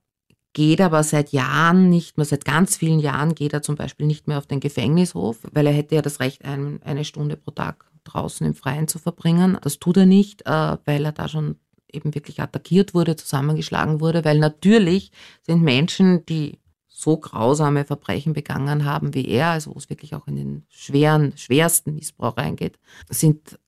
geht 0.53 0.81
aber 0.81 1.03
seit 1.03 1.33
Jahren 1.33 1.89
nicht 1.89 2.17
mehr, 2.17 2.27
seit 2.27 2.45
ganz 2.45 2.77
vielen 2.77 3.01
Jahren 3.01 3.35
geht 3.35 3.53
er 3.53 3.63
zum 3.63 3.77
Beispiel 3.77 4.07
nicht 4.07 4.27
mehr 4.27 4.39
auf 4.39 4.47
den 4.47 4.61
Gefängnishof, 4.61 5.39
weil 5.53 5.67
er 5.67 5.73
hätte 5.73 5.95
ja 5.95 6.03
das 6.03 6.21
Recht, 6.21 6.45
ein, 6.45 6.81
eine 6.83 7.05
Stunde 7.05 7.37
pro 7.37 7.51
Tag 7.51 7.85
draußen 8.05 8.47
im 8.47 8.55
Freien 8.55 8.89
zu 8.89 8.99
verbringen. 8.99 9.59
Das 9.63 9.79
tut 9.79 9.97
er 9.99 10.07
nicht, 10.07 10.47
äh, 10.47 10.77
weil 10.85 11.05
er 11.05 11.13
da 11.13 11.29
schon 11.29 11.57
eben 11.91 12.15
wirklich 12.15 12.41
attackiert 12.41 12.95
wurde, 12.95 13.17
zusammengeschlagen 13.17 14.01
wurde, 14.01 14.25
weil 14.25 14.39
natürlich 14.39 15.11
sind 15.43 15.63
Menschen, 15.63 16.25
die 16.27 16.59
so 16.87 17.17
grausame 17.17 17.85
Verbrechen 17.85 18.33
begangen 18.33 18.85
haben 18.85 19.15
wie 19.15 19.27
er, 19.29 19.49
also 19.49 19.73
wo 19.73 19.79
es 19.79 19.89
wirklich 19.89 20.15
auch 20.15 20.27
in 20.27 20.37
den 20.37 20.67
schweren, 20.69 21.33
schwersten 21.37 21.95
Missbrauch 21.95 22.37
reingeht, 22.37 22.79
sind 23.09 23.59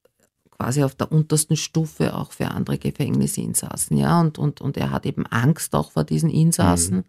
quasi 0.60 0.84
auf 0.84 0.94
der 0.94 1.10
untersten 1.10 1.56
Stufe 1.56 2.14
auch 2.14 2.32
für 2.32 2.48
andere 2.48 2.76
Gefängnisinsassen, 2.76 3.96
ja, 3.96 4.20
und, 4.20 4.38
und, 4.38 4.60
und 4.60 4.76
er 4.76 4.90
hat 4.90 5.06
eben 5.06 5.24
Angst 5.26 5.74
auch 5.74 5.92
vor 5.92 6.04
diesen 6.04 6.28
Insassen. 6.28 6.98
Mhm. 6.98 7.04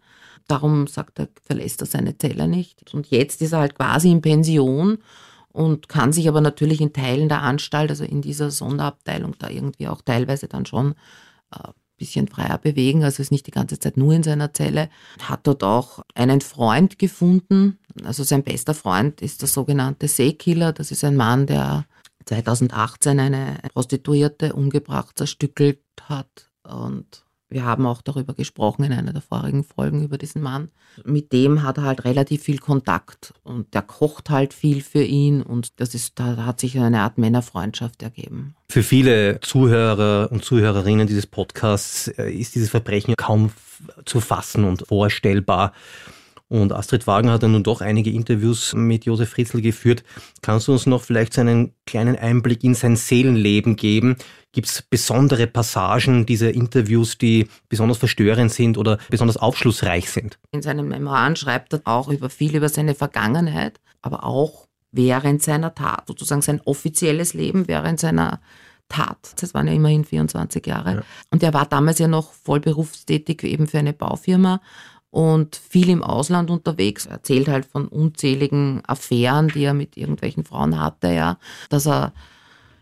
Darum 0.48 0.86
sagt 0.86 1.18
er, 1.18 1.28
verlässt 1.44 1.82
er 1.82 1.86
seine 1.86 2.16
Zelle 2.16 2.48
nicht. 2.48 2.94
Und 2.94 3.08
jetzt 3.10 3.42
ist 3.42 3.52
er 3.52 3.60
halt 3.60 3.74
quasi 3.74 4.10
in 4.10 4.22
Pension 4.22 4.98
und 5.52 5.90
kann 5.90 6.14
sich 6.14 6.28
aber 6.28 6.40
natürlich 6.40 6.80
in 6.80 6.94
Teilen 6.94 7.28
der 7.28 7.42
Anstalt, 7.42 7.90
also 7.90 8.04
in 8.04 8.22
dieser 8.22 8.50
Sonderabteilung, 8.50 9.36
da 9.38 9.50
irgendwie 9.50 9.86
auch 9.86 10.00
teilweise 10.00 10.48
dann 10.48 10.64
schon 10.64 10.94
äh, 11.54 11.68
bisschen 11.98 12.28
freier 12.28 12.58
bewegen, 12.58 13.04
also 13.04 13.22
ist 13.22 13.30
nicht 13.30 13.46
die 13.46 13.52
ganze 13.52 13.78
Zeit 13.78 13.98
nur 13.98 14.14
in 14.14 14.22
seiner 14.22 14.54
Zelle. 14.54 14.88
Hat 15.22 15.46
dort 15.46 15.62
auch 15.62 16.00
einen 16.14 16.40
Freund 16.40 16.98
gefunden. 16.98 17.78
Also 18.02 18.24
sein 18.24 18.42
bester 18.42 18.72
Freund 18.72 19.20
ist 19.20 19.42
der 19.42 19.48
sogenannte 19.48 20.08
Seekiller. 20.08 20.72
Das 20.72 20.90
ist 20.90 21.04
ein 21.04 21.16
Mann, 21.16 21.46
der 21.46 21.84
2018 22.24 23.20
eine 23.20 23.58
Prostituierte 23.72 24.52
umgebracht, 24.54 25.18
zerstückelt 25.18 25.80
hat 26.08 26.50
und 26.62 27.24
wir 27.52 27.64
haben 27.66 27.86
auch 27.86 28.00
darüber 28.00 28.32
gesprochen 28.32 28.84
in 28.84 28.92
einer 28.94 29.12
der 29.12 29.20
vorigen 29.20 29.62
Folgen 29.62 30.02
über 30.02 30.16
diesen 30.16 30.40
Mann. 30.40 30.70
Mit 31.04 31.32
dem 31.32 31.62
hat 31.62 31.76
er 31.76 31.84
halt 31.84 32.04
relativ 32.04 32.42
viel 32.42 32.58
Kontakt 32.58 33.34
und 33.42 33.74
der 33.74 33.82
kocht 33.82 34.30
halt 34.30 34.54
viel 34.54 34.80
für 34.80 35.02
ihn 35.02 35.42
und 35.42 35.78
das 35.78 35.94
ist, 35.94 36.18
da 36.18 36.46
hat 36.46 36.60
sich 36.60 36.78
eine 36.78 37.00
Art 37.00 37.18
Männerfreundschaft 37.18 38.02
ergeben. 38.02 38.54
Für 38.70 38.82
viele 38.82 39.40
Zuhörer 39.40 40.32
und 40.32 40.44
Zuhörerinnen 40.44 41.06
dieses 41.06 41.26
Podcasts 41.26 42.08
äh, 42.08 42.32
ist 42.32 42.54
dieses 42.54 42.70
Verbrechen 42.70 43.14
kaum 43.16 43.52
zu 44.06 44.20
fassen 44.20 44.64
und 44.64 44.86
vorstellbar. 44.88 45.72
Und 46.52 46.70
Astrid 46.74 47.06
Wagner 47.06 47.32
hat 47.32 47.42
dann 47.42 47.52
nun 47.52 47.62
doch 47.62 47.80
einige 47.80 48.10
Interviews 48.10 48.74
mit 48.74 49.06
Josef 49.06 49.30
Fritzl 49.30 49.62
geführt. 49.62 50.04
Kannst 50.42 50.68
du 50.68 50.72
uns 50.72 50.84
noch 50.84 51.00
vielleicht 51.00 51.32
so 51.32 51.40
einen 51.40 51.72
kleinen 51.86 52.14
Einblick 52.14 52.62
in 52.62 52.74
sein 52.74 52.94
Seelenleben 52.94 53.74
geben? 53.74 54.16
Gibt 54.52 54.68
es 54.68 54.82
besondere 54.82 55.46
Passagen 55.46 56.26
dieser 56.26 56.52
Interviews, 56.52 57.16
die 57.16 57.48
besonders 57.70 57.96
verstörend 57.96 58.52
sind 58.52 58.76
oder 58.76 58.98
besonders 59.08 59.38
aufschlussreich 59.38 60.10
sind? 60.10 60.38
In 60.50 60.60
seinen 60.60 60.88
Memoiren 60.88 61.36
schreibt 61.36 61.72
er 61.72 61.80
auch 61.84 62.10
über 62.10 62.28
viel 62.28 62.54
über 62.54 62.68
seine 62.68 62.94
Vergangenheit, 62.94 63.80
aber 64.02 64.22
auch 64.22 64.66
während 64.90 65.42
seiner 65.42 65.74
Tat, 65.74 66.06
sozusagen 66.06 66.42
sein 66.42 66.60
offizielles 66.66 67.32
Leben 67.32 67.66
während 67.66 67.98
seiner 67.98 68.42
Tat. 68.90 69.36
Das 69.40 69.54
waren 69.54 69.68
ja 69.68 69.72
immerhin 69.72 70.04
24 70.04 70.66
Jahre. 70.66 70.96
Ja. 70.96 71.02
Und 71.30 71.42
er 71.42 71.54
war 71.54 71.64
damals 71.64 71.98
ja 71.98 72.08
noch 72.08 72.34
voll 72.34 72.60
berufstätig 72.60 73.42
eben 73.42 73.66
für 73.66 73.78
eine 73.78 73.94
Baufirma 73.94 74.60
und 75.12 75.56
viel 75.56 75.90
im 75.90 76.02
Ausland 76.02 76.50
unterwegs. 76.50 77.04
Er 77.04 77.12
erzählt 77.12 77.46
halt 77.46 77.66
von 77.66 77.86
unzähligen 77.86 78.82
Affären, 78.86 79.48
die 79.48 79.62
er 79.62 79.74
mit 79.74 79.98
irgendwelchen 79.98 80.44
Frauen 80.44 80.80
hatte, 80.80 81.12
ja, 81.12 81.36
dass 81.68 81.86
er 81.86 82.14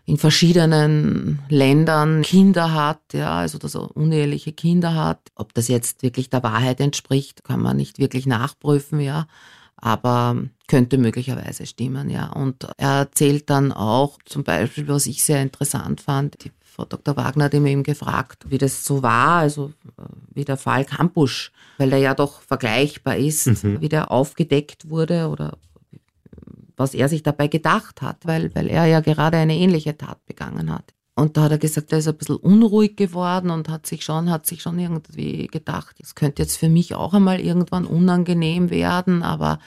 in 0.05 0.17
verschiedenen 0.17 1.39
Ländern 1.49 2.21
Kinder 2.21 2.73
hat, 2.73 3.01
ja, 3.13 3.33
also 3.33 3.57
dass 3.57 3.75
er 3.75 3.95
uneheliche 3.95 4.53
Kinder 4.53 4.95
hat. 4.95 5.19
Ob 5.35 5.53
das 5.53 5.67
jetzt 5.67 6.03
wirklich 6.03 6.29
der 6.29 6.41
Wahrheit 6.41 6.79
entspricht, 6.79 7.43
kann 7.43 7.61
man 7.61 7.75
nicht 7.75 7.99
wirklich 7.99 8.25
nachprüfen, 8.25 9.01
ja, 9.01 9.27
aber 9.75 10.37
könnte 10.67 10.97
möglicherweise 10.97 11.65
stimmen, 11.65 12.09
ja. 12.09 12.31
Und 12.31 12.65
er 12.77 12.99
erzählt 12.99 13.49
dann 13.49 13.73
auch 13.73 14.19
zum 14.23 14.45
Beispiel, 14.45 14.87
was 14.87 15.05
ich 15.05 15.21
sehr 15.21 15.41
interessant 15.41 15.99
fand, 15.99 16.41
die 16.45 16.51
Frau 16.81 16.85
Dr. 16.85 17.15
Wagner 17.15 17.45
hat 17.45 17.53
ihm 17.53 17.83
gefragt, 17.83 18.45
wie 18.49 18.57
das 18.57 18.83
so 18.85 19.03
war, 19.03 19.41
also 19.41 19.71
äh, 19.99 20.03
wie 20.33 20.45
der 20.45 20.57
Fall 20.57 20.83
Campusch, 20.83 21.51
weil 21.77 21.91
der 21.91 21.99
ja 21.99 22.15
doch 22.15 22.41
vergleichbar 22.41 23.17
ist, 23.17 23.63
mhm. 23.63 23.81
wie 23.81 23.89
der 23.89 24.09
aufgedeckt 24.09 24.89
wurde 24.89 25.27
oder 25.29 25.57
was 26.77 26.95
er 26.95 27.07
sich 27.07 27.21
dabei 27.21 27.47
gedacht 27.47 28.01
hat, 28.01 28.25
weil, 28.25 28.55
weil 28.55 28.67
er 28.67 28.85
ja 28.85 29.01
gerade 29.01 29.37
eine 29.37 29.55
ähnliche 29.55 29.95
Tat 29.95 30.25
begangen 30.25 30.73
hat. 30.73 30.93
Und 31.13 31.37
da 31.37 31.43
hat 31.43 31.51
er 31.51 31.57
gesagt, 31.59 31.91
er 31.91 31.99
ist 31.99 32.07
ein 32.07 32.17
bisschen 32.17 32.37
unruhig 32.37 32.95
geworden 32.95 33.51
und 33.51 33.69
hat 33.69 33.85
sich 33.85 34.03
schon, 34.03 34.31
hat 34.31 34.47
sich 34.47 34.63
schon 34.63 34.79
irgendwie 34.79 35.45
gedacht, 35.47 35.97
es 36.01 36.15
könnte 36.15 36.41
jetzt 36.41 36.57
für 36.57 36.69
mich 36.69 36.95
auch 36.95 37.13
einmal 37.13 37.39
irgendwann 37.39 37.85
unangenehm 37.85 38.71
werden, 38.71 39.21
aber 39.21 39.59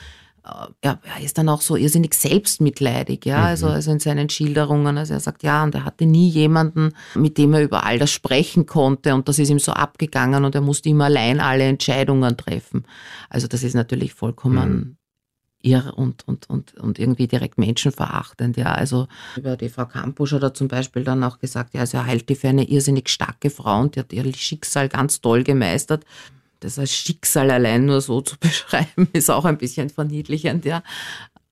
er, 0.82 0.98
er 1.02 1.24
ist 1.24 1.38
dann 1.38 1.48
auch 1.48 1.62
so 1.62 1.74
irrsinnig 1.74 2.14
selbstmitleidig, 2.14 3.24
ja, 3.24 3.38
mhm. 3.38 3.44
also, 3.44 3.66
also 3.68 3.90
in 3.90 3.98
seinen 3.98 4.28
Schilderungen, 4.28 4.98
also 4.98 5.14
er 5.14 5.20
sagt, 5.20 5.42
ja, 5.42 5.64
und 5.64 5.74
er 5.74 5.84
hatte 5.84 6.04
nie 6.04 6.28
jemanden, 6.28 6.92
mit 7.14 7.38
dem 7.38 7.54
er 7.54 7.62
über 7.62 7.84
all 7.84 7.98
das 7.98 8.10
sprechen 8.10 8.66
konnte 8.66 9.14
und 9.14 9.28
das 9.28 9.38
ist 9.38 9.48
ihm 9.48 9.58
so 9.58 9.72
abgegangen 9.72 10.44
und 10.44 10.54
er 10.54 10.60
musste 10.60 10.90
immer 10.90 11.06
allein 11.06 11.40
alle 11.40 11.64
Entscheidungen 11.64 12.36
treffen. 12.36 12.84
Also 13.30 13.46
das 13.46 13.62
ist 13.62 13.74
natürlich 13.74 14.12
vollkommen 14.12 14.70
mhm. 14.70 14.96
irr 15.62 15.94
und, 15.96 16.28
und, 16.28 16.50
und, 16.50 16.74
und 16.74 16.98
irgendwie 16.98 17.26
direkt 17.26 17.56
menschenverachtend, 17.56 18.58
ja, 18.58 18.72
also 18.72 19.08
über 19.36 19.56
die 19.56 19.70
Frau 19.70 19.86
Kampusch 19.86 20.32
hat 20.32 20.42
er 20.42 20.52
zum 20.52 20.68
Beispiel 20.68 21.04
dann 21.04 21.24
auch 21.24 21.38
gesagt, 21.38 21.72
ja, 21.72 21.80
also 21.80 21.96
er 21.96 22.04
hält 22.04 22.28
die 22.28 22.34
für 22.34 22.48
eine 22.48 22.68
irrsinnig 22.68 23.08
starke 23.08 23.48
Frau 23.48 23.80
und 23.80 23.96
die 23.96 24.00
hat 24.00 24.12
ihr 24.12 24.30
Schicksal 24.34 24.90
ganz 24.90 25.22
toll 25.22 25.42
gemeistert 25.42 26.04
das 26.64 26.78
als 26.78 26.92
Schicksal 26.92 27.50
allein 27.50 27.84
nur 27.84 28.00
so 28.00 28.20
zu 28.20 28.36
beschreiben, 28.40 29.08
ist 29.12 29.30
auch 29.30 29.44
ein 29.44 29.58
bisschen 29.58 29.90
verniedlichend, 29.90 30.64
ja. 30.64 30.82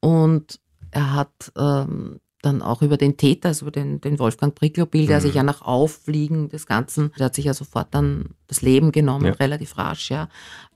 Und 0.01 0.59
er 0.91 1.15
hat 1.15 1.53
ähm, 1.57 2.19
dann 2.43 2.61
auch 2.61 2.83
über 2.83 2.97
den 2.97 3.17
Täter, 3.17 3.49
also 3.49 3.67
über 3.67 3.71
den, 3.71 4.01
den 4.01 4.19
Wolfgang 4.19 4.55
Pricklobil, 4.55 5.07
der 5.07 5.19
mhm. 5.19 5.23
sich 5.23 5.35
ja 5.35 5.43
nach 5.43 5.63
Auffliegen 5.63 6.49
des 6.49 6.67
Ganzen, 6.67 7.13
der 7.19 7.27
hat 7.27 7.35
sich 7.35 7.45
ja 7.45 7.55
sofort 7.55 7.95
dann 7.95 8.31
das 8.49 8.63
Leben 8.63 8.91
genommen, 8.91 9.27
ja. 9.27 9.33
relativ 9.33 9.79
rasch, 9.79 10.11
ja. 10.11 10.29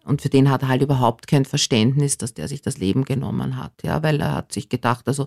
Und 0.07 0.23
für 0.23 0.29
den 0.29 0.51
hat 0.51 0.63
er 0.63 0.69
halt 0.69 0.83
überhaupt 0.83 1.27
kein 1.27 1.45
Verständnis, 1.45 2.17
dass 2.17 2.33
der 2.33 2.47
sich 2.49 2.63
das 2.63 2.79
Leben 2.79 3.05
genommen 3.05 3.57
hat, 3.57 3.73
ja, 3.83 4.03
weil 4.03 4.21
er 4.21 4.35
hat 4.35 4.53
sich 4.53 4.69
gedacht, 4.69 5.09
also 5.09 5.27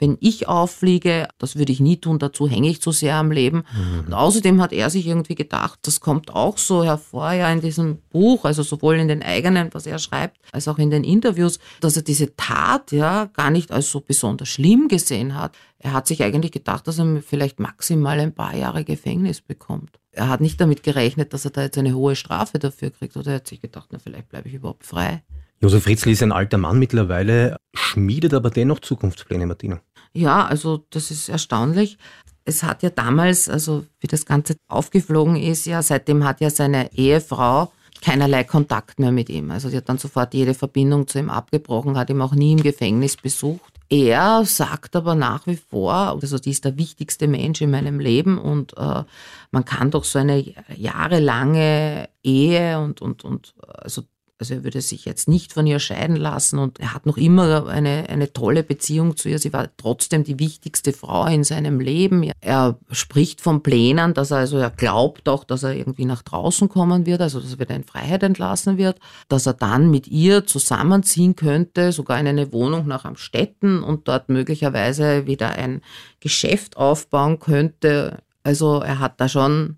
wenn 0.00 0.16
ich 0.20 0.48
auffliege, 0.48 1.28
das 1.38 1.56
würde 1.56 1.72
ich 1.72 1.80
nie 1.80 1.98
tun, 1.98 2.18
dazu 2.18 2.48
hänge 2.48 2.70
ich 2.70 2.80
zu 2.80 2.90
sehr 2.90 3.16
am 3.16 3.30
Leben. 3.30 3.64
Mhm. 3.72 4.06
Und 4.06 4.14
außerdem 4.14 4.60
hat 4.62 4.72
er 4.72 4.88
sich 4.88 5.06
irgendwie 5.06 5.34
gedacht, 5.34 5.78
das 5.82 6.00
kommt 6.00 6.34
auch 6.34 6.56
so 6.56 6.82
hervor 6.82 7.32
ja 7.32 7.52
in 7.52 7.60
diesem 7.60 7.98
Buch, 8.08 8.46
also 8.46 8.62
sowohl 8.62 8.96
in 8.96 9.08
den 9.08 9.22
eigenen, 9.22 9.68
was 9.72 9.86
er 9.86 9.98
schreibt, 9.98 10.38
als 10.52 10.68
auch 10.68 10.78
in 10.78 10.90
den 10.90 11.04
Interviews, 11.04 11.58
dass 11.80 11.96
er 11.96 12.02
diese 12.02 12.34
Tat 12.34 12.92
ja 12.92 13.26
gar 13.26 13.50
nicht 13.50 13.70
als 13.72 13.90
so 13.90 14.00
besonders 14.00 14.48
schlimm 14.48 14.88
gesehen 14.88 15.34
hat. 15.34 15.54
Er 15.78 15.92
hat 15.92 16.06
sich 16.06 16.22
eigentlich 16.22 16.52
gedacht, 16.52 16.88
dass 16.88 16.98
er 16.98 17.20
vielleicht 17.20 17.60
maximal 17.60 18.18
ein 18.20 18.34
paar 18.34 18.56
Jahre 18.56 18.84
Gefängnis 18.84 19.42
bekommt. 19.42 19.99
Er 20.12 20.28
hat 20.28 20.40
nicht 20.40 20.60
damit 20.60 20.82
gerechnet, 20.82 21.32
dass 21.32 21.44
er 21.44 21.52
da 21.52 21.62
jetzt 21.62 21.78
eine 21.78 21.94
hohe 21.94 22.16
Strafe 22.16 22.58
dafür 22.58 22.90
kriegt. 22.90 23.16
Oder 23.16 23.32
er 23.32 23.36
hat 23.36 23.46
sich 23.46 23.60
gedacht, 23.60 23.88
na, 23.92 23.98
vielleicht 23.98 24.28
bleibe 24.28 24.48
ich 24.48 24.54
überhaupt 24.54 24.84
frei. 24.84 25.22
Josef 25.60 25.84
Fritzl 25.84 26.10
ist 26.10 26.22
ein 26.22 26.32
alter 26.32 26.58
Mann 26.58 26.78
mittlerweile, 26.78 27.56
schmiedet 27.74 28.32
aber 28.32 28.50
dennoch 28.50 28.80
Zukunftspläne, 28.80 29.46
Martina. 29.46 29.80
Ja, 30.14 30.46
also 30.46 30.86
das 30.90 31.10
ist 31.10 31.28
erstaunlich. 31.28 31.98
Es 32.44 32.62
hat 32.62 32.82
ja 32.82 32.90
damals, 32.90 33.48
also 33.48 33.84
wie 34.00 34.06
das 34.06 34.24
Ganze 34.24 34.56
aufgeflogen 34.68 35.36
ist, 35.36 35.66
ja, 35.66 35.82
seitdem 35.82 36.24
hat 36.24 36.40
ja 36.40 36.48
seine 36.48 36.92
Ehefrau 36.94 37.70
keinerlei 38.00 38.44
Kontakt 38.44 38.98
mehr 38.98 39.12
mit 39.12 39.28
ihm. 39.28 39.50
Also 39.50 39.68
sie 39.68 39.76
hat 39.76 39.88
dann 39.88 39.98
sofort 39.98 40.32
jede 40.32 40.54
Verbindung 40.54 41.06
zu 41.06 41.18
ihm 41.18 41.28
abgebrochen, 41.28 41.98
hat 41.98 42.08
ihn 42.08 42.22
auch 42.22 42.34
nie 42.34 42.52
im 42.52 42.62
Gefängnis 42.62 43.16
besucht. 43.16 43.79
Er 43.92 44.44
sagt 44.44 44.94
aber 44.94 45.16
nach 45.16 45.48
wie 45.48 45.56
vor, 45.56 45.92
also 45.92 46.38
die 46.38 46.50
ist 46.50 46.64
der 46.64 46.78
wichtigste 46.78 47.26
Mensch 47.26 47.60
in 47.60 47.72
meinem 47.72 47.98
Leben 47.98 48.38
und 48.38 48.76
äh, 48.76 49.02
man 49.50 49.64
kann 49.64 49.90
doch 49.90 50.04
so 50.04 50.20
eine 50.20 50.44
jahrelange 50.76 52.08
Ehe 52.22 52.78
und, 52.78 53.02
und, 53.02 53.24
und 53.24 53.52
also 53.66 54.02
also 54.40 54.54
er 54.54 54.64
würde 54.64 54.80
sich 54.80 55.04
jetzt 55.04 55.28
nicht 55.28 55.52
von 55.52 55.66
ihr 55.66 55.78
scheiden 55.78 56.16
lassen 56.16 56.58
und 56.58 56.80
er 56.80 56.94
hat 56.94 57.04
noch 57.04 57.18
immer 57.18 57.66
eine, 57.66 58.08
eine 58.08 58.32
tolle 58.32 58.62
Beziehung 58.62 59.16
zu 59.16 59.28
ihr. 59.28 59.38
Sie 59.38 59.52
war 59.52 59.68
trotzdem 59.76 60.24
die 60.24 60.38
wichtigste 60.38 60.94
Frau 60.94 61.26
in 61.26 61.44
seinem 61.44 61.78
Leben. 61.78 62.30
Er 62.40 62.78
spricht 62.90 63.42
von 63.42 63.62
Plänen, 63.62 64.14
dass 64.14 64.30
er 64.30 64.38
also 64.38 64.56
er 64.56 64.70
glaubt 64.70 65.28
auch, 65.28 65.44
dass 65.44 65.62
er 65.62 65.74
irgendwie 65.74 66.06
nach 66.06 66.22
draußen 66.22 66.70
kommen 66.70 67.04
wird, 67.04 67.20
also 67.20 67.38
dass 67.38 67.52
er 67.52 67.58
wieder 67.58 67.76
in 67.76 67.84
Freiheit 67.84 68.22
entlassen 68.22 68.78
wird, 68.78 68.98
dass 69.28 69.44
er 69.44 69.52
dann 69.52 69.90
mit 69.90 70.08
ihr 70.08 70.46
zusammenziehen 70.46 71.36
könnte, 71.36 71.92
sogar 71.92 72.18
in 72.18 72.26
eine 72.26 72.50
Wohnung 72.52 72.86
nach 72.86 73.04
Amstetten 73.04 73.82
und 73.82 74.08
dort 74.08 74.30
möglicherweise 74.30 75.26
wieder 75.26 75.50
ein 75.50 75.82
Geschäft 76.18 76.78
aufbauen 76.78 77.38
könnte. 77.38 78.22
Also 78.42 78.80
er 78.80 79.00
hat 79.00 79.20
da 79.20 79.28
schon 79.28 79.76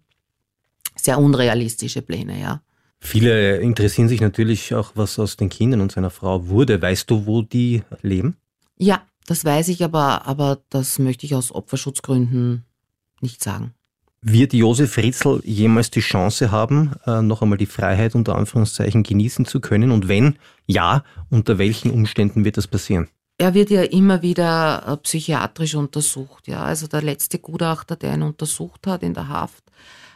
sehr 0.94 1.18
unrealistische 1.18 2.02
Pläne, 2.02 2.40
ja. 2.40 2.62
Viele 3.04 3.56
interessieren 3.56 4.08
sich 4.08 4.20
natürlich 4.20 4.74
auch, 4.74 4.92
was 4.94 5.18
aus 5.18 5.36
den 5.36 5.48
Kindern 5.48 5.80
und 5.80 5.90
seiner 5.90 6.08
Frau 6.08 6.46
wurde. 6.46 6.80
Weißt 6.80 7.10
du, 7.10 7.26
wo 7.26 7.42
die 7.42 7.82
leben? 8.00 8.36
Ja, 8.78 9.02
das 9.26 9.44
weiß 9.44 9.68
ich, 9.68 9.82
aber, 9.82 10.24
aber 10.26 10.60
das 10.70 11.00
möchte 11.00 11.26
ich 11.26 11.34
aus 11.34 11.52
Opferschutzgründen 11.52 12.64
nicht 13.20 13.42
sagen. 13.42 13.74
Wird 14.22 14.54
Josef 14.54 14.92
Fritzl 14.94 15.40
jemals 15.44 15.90
die 15.90 16.00
Chance 16.00 16.52
haben, 16.52 16.92
äh, 17.04 17.22
noch 17.22 17.42
einmal 17.42 17.58
die 17.58 17.66
Freiheit 17.66 18.14
unter 18.14 18.36
Anführungszeichen 18.36 19.02
genießen 19.02 19.46
zu 19.46 19.60
können? 19.60 19.90
Und 19.90 20.06
wenn 20.06 20.36
ja, 20.66 21.02
unter 21.28 21.58
welchen 21.58 21.90
Umständen 21.90 22.44
wird 22.44 22.56
das 22.56 22.68
passieren? 22.68 23.08
Er 23.36 23.52
wird 23.52 23.70
ja 23.70 23.82
immer 23.82 24.22
wieder 24.22 24.84
äh, 24.86 24.96
psychiatrisch 24.98 25.74
untersucht. 25.74 26.46
Ja, 26.46 26.62
also 26.62 26.86
der 26.86 27.02
letzte 27.02 27.40
Gutachter, 27.40 27.96
der 27.96 28.14
ihn 28.14 28.22
untersucht 28.22 28.86
hat 28.86 29.02
in 29.02 29.12
der 29.12 29.26
Haft, 29.26 29.64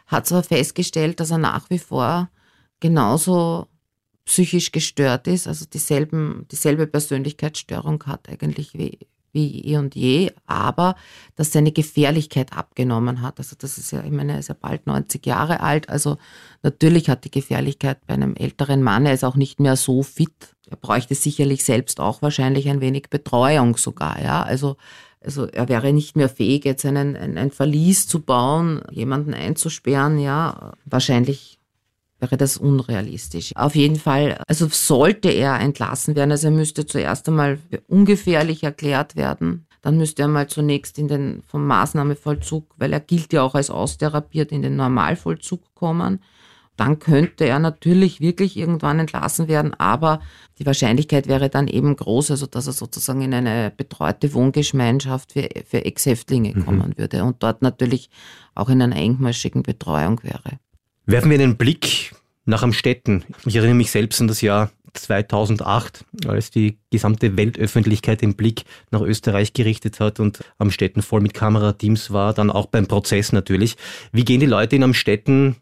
hat 0.06 0.28
zwar 0.28 0.44
festgestellt, 0.44 1.18
dass 1.18 1.32
er 1.32 1.38
nach 1.38 1.68
wie 1.68 1.80
vor 1.80 2.30
genauso 2.80 3.66
psychisch 4.25 4.73
gestört 4.73 5.28
ist, 5.28 5.47
also 5.47 5.64
dieselben, 5.66 6.47
dieselbe 6.50 6.87
Persönlichkeitsstörung 6.87 8.02
hat 8.06 8.28
eigentlich 8.28 8.75
wie, 8.75 8.99
wie 9.33 9.64
eh 9.64 9.76
und 9.76 9.95
je, 9.95 10.33
aber 10.47 10.97
dass 11.37 11.52
seine 11.52 11.71
Gefährlichkeit 11.71 12.52
abgenommen 12.52 13.23
hat. 13.23 13.38
Also 13.38 13.54
das 13.56 13.78
ist 13.78 13.92
ja, 13.92 14.02
ich 14.02 14.11
meine, 14.11 14.33
er 14.33 14.38
ist 14.40 14.49
ja 14.49 14.56
bald 14.61 14.87
90 14.87 15.25
Jahre 15.25 15.61
alt, 15.61 15.88
also 15.88 16.18
natürlich 16.62 17.09
hat 17.09 17.25
die 17.25 17.30
Gefährlichkeit 17.30 18.04
bei 18.06 18.14
einem 18.14 18.35
älteren 18.35 18.83
Mann, 18.83 19.06
er 19.06 19.14
ist 19.14 19.25
auch 19.25 19.37
nicht 19.37 19.61
mehr 19.61 19.76
so 19.76 20.02
fit. 20.02 20.56
Er 20.68 20.76
bräuchte 20.76 21.14
sicherlich 21.14 21.64
selbst 21.64 22.00
auch 22.00 22.23
wahrscheinlich 22.23 22.68
ein 22.68 22.80
wenig 22.80 23.09
Betreuung 23.11 23.76
sogar, 23.76 24.21
ja. 24.21 24.42
Also 24.42 24.76
Also 25.21 25.47
er 25.47 25.68
wäre 25.68 25.92
nicht 25.92 26.16
mehr 26.16 26.28
fähig, 26.28 26.64
jetzt 26.64 26.85
einen, 26.85 27.16
ein, 27.16 27.38
ein 27.38 27.50
Verlies 27.50 28.06
zu 28.06 28.21
bauen, 28.21 28.83
jemanden 28.90 29.35
einzusperren, 29.35 30.18
ja. 30.18 30.73
Wahrscheinlich 30.85 31.55
wäre 32.30 32.37
das 32.37 32.56
unrealistisch. 32.56 33.54
Auf 33.56 33.75
jeden 33.75 33.97
Fall, 33.97 34.38
also 34.47 34.68
sollte 34.68 35.28
er 35.28 35.59
entlassen 35.61 36.16
werden, 36.16 36.30
also 36.30 36.49
er 36.49 36.52
müsste 36.52 36.87
zuerst 36.87 37.28
einmal 37.28 37.59
ungefährlich 37.88 38.62
erklärt 38.62 39.16
werden. 39.16 39.66
Dann 39.83 39.97
müsste 39.97 40.23
er 40.23 40.28
mal 40.28 40.49
zunächst 40.49 40.99
in 40.99 41.09
den 41.09 41.42
vom 41.47 41.66
Maßnahmevollzug, 41.66 42.75
weil 42.76 42.92
er 42.92 43.00
gilt 43.00 43.33
ja 43.33 43.42
auch 43.42 43.54
als 43.54 43.71
austherapiert, 43.71 44.50
in 44.52 44.62
den 44.62 44.76
Normalvollzug 44.76 45.62
kommen 45.75 46.21
dann 46.76 46.99
könnte 46.99 47.47
er 47.47 47.59
natürlich 47.59 48.21
wirklich 48.21 48.56
irgendwann 48.56 48.99
entlassen 48.99 49.49
werden, 49.49 49.75
aber 49.75 50.21
die 50.59 50.66
Wahrscheinlichkeit 50.66 51.26
wäre 51.26 51.49
dann 51.49 51.68
eben 51.68 51.97
groß, 51.97 52.30
also 52.30 52.47
dass 52.47 52.66
er 52.66 52.73
sozusagen 52.73 53.23
in 53.23 53.35
eine 53.35 53.73
betreute 53.75 54.33
Wohngemeinschaft 54.35 55.33
für, 55.33 55.49
für 55.66 55.85
Ex-Häftlinge 55.85 56.52
mhm. 56.54 56.64
kommen 56.64 56.99
würde 56.99 57.25
und 57.25 57.42
dort 57.42 57.62
natürlich 57.62 58.11
auch 58.54 58.68
in 58.68 58.83
einer 58.83 58.97
engmaschigen 58.97 59.62
Betreuung 59.62 60.23
wäre. 60.23 60.59
Werfen 61.06 61.30
wir 61.30 61.38
einen 61.38 61.56
Blick 61.56 62.14
nach 62.46 62.64
Amstetten. 62.64 63.25
Ich 63.44 63.54
erinnere 63.54 63.76
mich 63.76 63.92
selbst 63.92 64.20
an 64.20 64.26
das 64.26 64.40
Jahr 64.40 64.72
2008, 64.92 66.04
als 66.26 66.50
die 66.50 66.78
gesamte 66.90 67.36
Weltöffentlichkeit 67.36 68.22
den 68.22 68.34
Blick 68.34 68.64
nach 68.90 69.02
Österreich 69.02 69.52
gerichtet 69.52 70.00
hat 70.00 70.18
und 70.18 70.40
Amstetten 70.58 71.02
voll 71.02 71.20
mit 71.20 71.32
Kamerateams 71.32 72.10
war, 72.10 72.34
dann 72.34 72.50
auch 72.50 72.66
beim 72.66 72.88
Prozess 72.88 73.32
natürlich. 73.32 73.76
Wie 74.10 74.25
gehen 74.25 74.40
die 74.40 74.46
Leute 74.46 74.75
in 74.75 74.82
Amstetten 74.82 75.56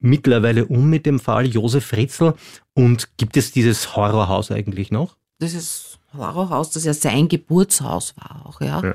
mittlerweile 0.00 0.64
um 0.64 0.88
mit 0.88 1.04
dem 1.04 1.20
Fall 1.20 1.46
Josef 1.46 1.84
Fritzl 1.84 2.32
und 2.72 3.08
gibt 3.18 3.36
es 3.36 3.52
dieses 3.52 3.94
Horrorhaus 3.94 4.50
eigentlich 4.50 4.90
noch? 4.90 5.16
Dieses 5.38 5.98
Horrorhaus, 6.16 6.70
das 6.70 6.84
ja 6.84 6.94
sein 6.94 7.28
Geburtshaus 7.28 8.14
war 8.16 8.46
auch, 8.46 8.60
ja. 8.62 8.82
ja. 8.82 8.94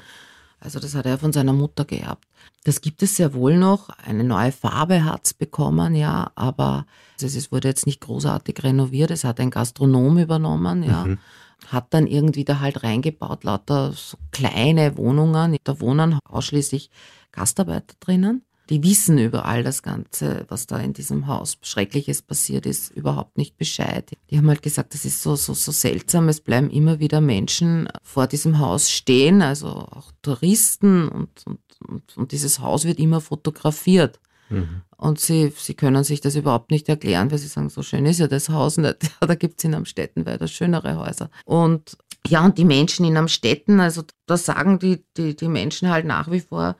Also 0.63 0.79
das 0.79 0.95
hat 0.95 1.05
er 1.05 1.17
von 1.17 1.33
seiner 1.33 1.51
Mutter 1.51 1.83
geerbt. 1.83 2.25
Das 2.63 2.79
gibt 2.79 3.03
es 3.03 3.17
sehr 3.17 3.33
wohl 3.33 3.57
noch. 3.57 3.89
Eine 3.89 4.23
neue 4.23 4.53
Farbe 4.53 5.03
hat 5.03 5.25
es 5.25 5.33
bekommen, 5.33 5.93
ja, 5.93 6.31
aber 6.35 6.85
es 7.21 7.51
wurde 7.51 7.67
jetzt 7.67 7.85
nicht 7.85 7.99
großartig 7.99 8.63
renoviert. 8.63 9.11
Es 9.11 9.25
hat 9.25 9.41
ein 9.41 9.49
Gastronom 9.49 10.17
übernommen, 10.17 10.83
ja. 10.83 11.05
Mhm. 11.05 11.19
Hat 11.67 11.93
dann 11.93 12.07
irgendwie 12.07 12.45
da 12.45 12.59
halt 12.59 12.83
reingebaut, 12.83 13.43
lauter 13.43 13.91
so 13.93 14.17
kleine 14.31 14.97
Wohnungen. 14.97 15.57
Da 15.63 15.79
wohnen 15.79 16.19
ausschließlich 16.29 16.89
Gastarbeiter 17.31 17.95
drinnen 17.99 18.43
die 18.69 18.83
wissen 18.83 19.17
über 19.17 19.45
all 19.45 19.63
das 19.63 19.83
Ganze, 19.83 20.45
was 20.47 20.67
da 20.67 20.77
in 20.77 20.93
diesem 20.93 21.27
Haus 21.27 21.57
Schreckliches 21.61 22.21
passiert 22.21 22.65
ist, 22.65 22.91
überhaupt 22.91 23.37
nicht 23.37 23.57
Bescheid. 23.57 24.11
Die 24.29 24.37
haben 24.37 24.47
halt 24.47 24.61
gesagt, 24.61 24.93
das 24.93 25.05
ist 25.05 25.21
so, 25.21 25.35
so, 25.35 25.53
so 25.53 25.71
seltsam. 25.71 26.29
Es 26.29 26.39
bleiben 26.39 26.69
immer 26.69 26.99
wieder 26.99 27.19
Menschen 27.19 27.89
vor 28.01 28.27
diesem 28.27 28.59
Haus 28.59 28.89
stehen, 28.89 29.41
also 29.41 29.67
auch 29.67 30.11
Touristen 30.21 31.09
und, 31.09 31.29
und, 31.45 31.59
und, 31.87 32.17
und 32.17 32.31
dieses 32.31 32.59
Haus 32.59 32.85
wird 32.85 32.99
immer 32.99 33.19
fotografiert. 33.19 34.19
Mhm. 34.49 34.81
Und 34.95 35.19
sie, 35.19 35.51
sie 35.55 35.73
können 35.73 36.03
sich 36.05 36.21
das 36.21 36.35
überhaupt 36.35 36.71
nicht 36.71 36.87
erklären, 36.87 37.31
weil 37.31 37.39
sie 37.39 37.47
sagen, 37.47 37.69
so 37.69 37.83
schön 37.83 38.05
ist 38.05 38.19
ja 38.19 38.27
das 38.27 38.49
Haus 38.49 38.77
nicht. 38.77 38.97
Da 39.19 39.35
gibt's 39.35 39.63
in 39.63 39.75
Amstetten 39.75 40.25
weiter 40.25 40.47
schönere 40.47 40.97
Häuser. 40.97 41.29
Und 41.45 41.97
ja, 42.25 42.45
und 42.45 42.57
die 42.57 42.65
Menschen 42.65 43.05
in 43.05 43.17
Amstetten, 43.17 43.81
also 43.81 44.03
da 44.25 44.37
sagen 44.37 44.79
die, 44.79 45.03
die, 45.17 45.35
die 45.35 45.49
Menschen 45.49 45.89
halt 45.89 46.05
nach 46.05 46.31
wie 46.31 46.39
vor, 46.39 46.77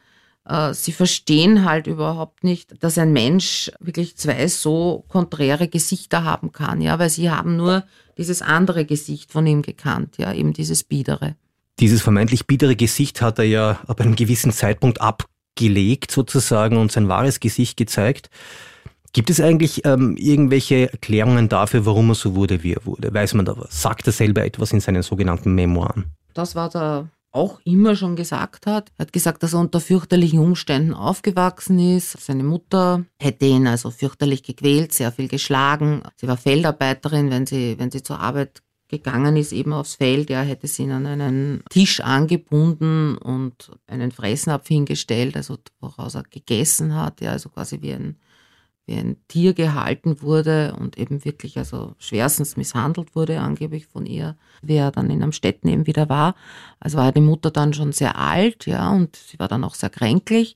sie 0.74 0.92
verstehen 0.92 1.64
halt 1.64 1.88
überhaupt 1.88 2.44
nicht, 2.44 2.84
dass 2.84 2.98
ein 2.98 3.14
Mensch 3.14 3.72
wirklich 3.80 4.18
zwei 4.18 4.48
so 4.48 5.06
konträre 5.08 5.70
Gesichter 5.70 6.26
haben 6.26 6.52
kann, 6.52 6.82
ja, 6.82 7.00
weil 7.00 7.10
sie 7.10 7.32
haben 7.32 7.56
nur 7.56 7.84
dieses 8.18 8.42
andere 8.42 8.86
Gesicht 8.86 9.32
von 9.32 9.48
ihm 9.48 9.62
gekannt, 9.62 10.18
ja, 10.18 10.34
eben 10.34 10.54
dieses 10.54 10.84
biedere. 10.84 11.36
Dieses 11.80 12.02
vermeintlich 12.02 12.46
biedere 12.46 12.76
Gesicht 12.76 13.22
hat 13.22 13.40
er 13.40 13.46
ja 13.46 13.80
ab 13.88 14.02
einem 14.02 14.16
gewissen 14.16 14.52
Zeitpunkt 14.52 15.02
abgelegt 15.02 16.12
sozusagen 16.12 16.78
und 16.78 16.92
sein 16.92 17.08
wahres 17.08 17.40
Gesicht 17.40 17.78
gezeigt. 17.78 18.30
Gibt 19.14 19.30
es 19.30 19.40
eigentlich 19.40 19.86
ähm, 19.86 20.18
irgendwelche 20.18 20.92
Erklärungen 20.92 21.48
dafür, 21.48 21.86
warum 21.86 22.10
er 22.10 22.16
so 22.16 22.36
wurde, 22.36 22.64
wie 22.64 22.74
er 22.74 22.86
wurde? 22.86 23.14
Weiß 23.14 23.34
man 23.36 23.46
da 23.46 23.56
was? 23.58 23.82
Sagt 23.82 24.08
er 24.08 24.14
selber 24.14 24.44
etwas 24.44 24.72
in 24.72 24.80
seinen 24.80 25.04
sogenannten 25.04 25.54
Memoiren? 25.54 26.06
Das 26.34 26.56
war 26.56 26.70
der 26.70 27.10
auch 27.34 27.60
immer 27.66 27.96
schon 27.96 28.16
gesagt 28.16 28.68
hat. 28.68 28.92
Er 28.98 29.06
hat 29.06 29.14
gesagt, 29.14 29.44
dass 29.44 29.54
er 29.54 29.60
unter 29.60 29.80
fürchterlichen 29.80 30.40
Umständen 30.40 30.94
aufgewachsen 30.94 31.80
ist. 31.80 32.20
Seine 32.20 32.44
Mutter 32.44 33.06
hätte 33.20 33.46
ihn 33.46 33.68
also 33.68 33.90
fürchterlich 33.90 34.44
gequält, 34.44 34.94
sehr 34.94 35.12
viel 35.12 35.28
geschlagen. 35.28 36.04
Sie 36.16 36.28
war 36.28 36.38
Feldarbeiterin, 36.38 37.32
wenn 37.32 37.46
sie, 37.46 37.78
wenn 37.80 37.92
sie 37.92 38.04
zur 38.04 38.20
Arbeit 38.20 38.62
gegangen 38.88 39.36
ist, 39.36 39.52
eben 39.52 39.74
aufs 39.74 39.96
Feld. 39.96 40.30
Er 40.30 40.44
hätte 40.44 40.68
sie 40.68 40.90
an 40.92 41.08
einen 41.08 41.64
Tisch 41.70 42.00
angebunden 42.00 43.18
und 43.18 43.72
einen 43.88 44.12
Fressnapf 44.12 44.68
hingestellt, 44.68 45.36
also 45.36 45.58
woraus 45.80 46.16
er 46.16 46.24
gegessen 46.24 46.96
hat, 46.96 47.20
ja, 47.20 47.32
also 47.32 47.50
quasi 47.50 47.82
wie 47.82 47.94
ein 47.94 48.18
wie 48.86 48.96
ein 48.96 49.18
Tier 49.28 49.54
gehalten 49.54 50.22
wurde 50.22 50.76
und 50.78 50.98
eben 50.98 51.24
wirklich 51.24 51.58
also 51.58 51.96
schwerstens 52.00 52.58
misshandelt 52.58 53.16
wurde, 53.16 53.40
angeblich 53.40 53.88
von 53.88 54.06
ihr, 54.06 54.36
wie 54.62 54.76
er 54.76 54.92
dann 54.92 55.10
in 55.10 55.24
Amstetten 55.24 55.70
eben 55.70 55.88
wieder 55.88 56.10
war. 56.10 56.36
Also 56.80 56.98
war 56.98 57.12
die 57.12 57.22
Mutter 57.22 57.50
dann 57.50 57.74
schon 57.74 57.94
sehr 57.94 58.18
alt, 58.18 58.66
ja, 58.66 58.92
und 58.92 59.16
sie 59.16 59.40
war 59.40 59.48
dann 59.48 59.64
auch 59.64 59.76
sehr 59.76 59.90
kränklich. 59.90 60.56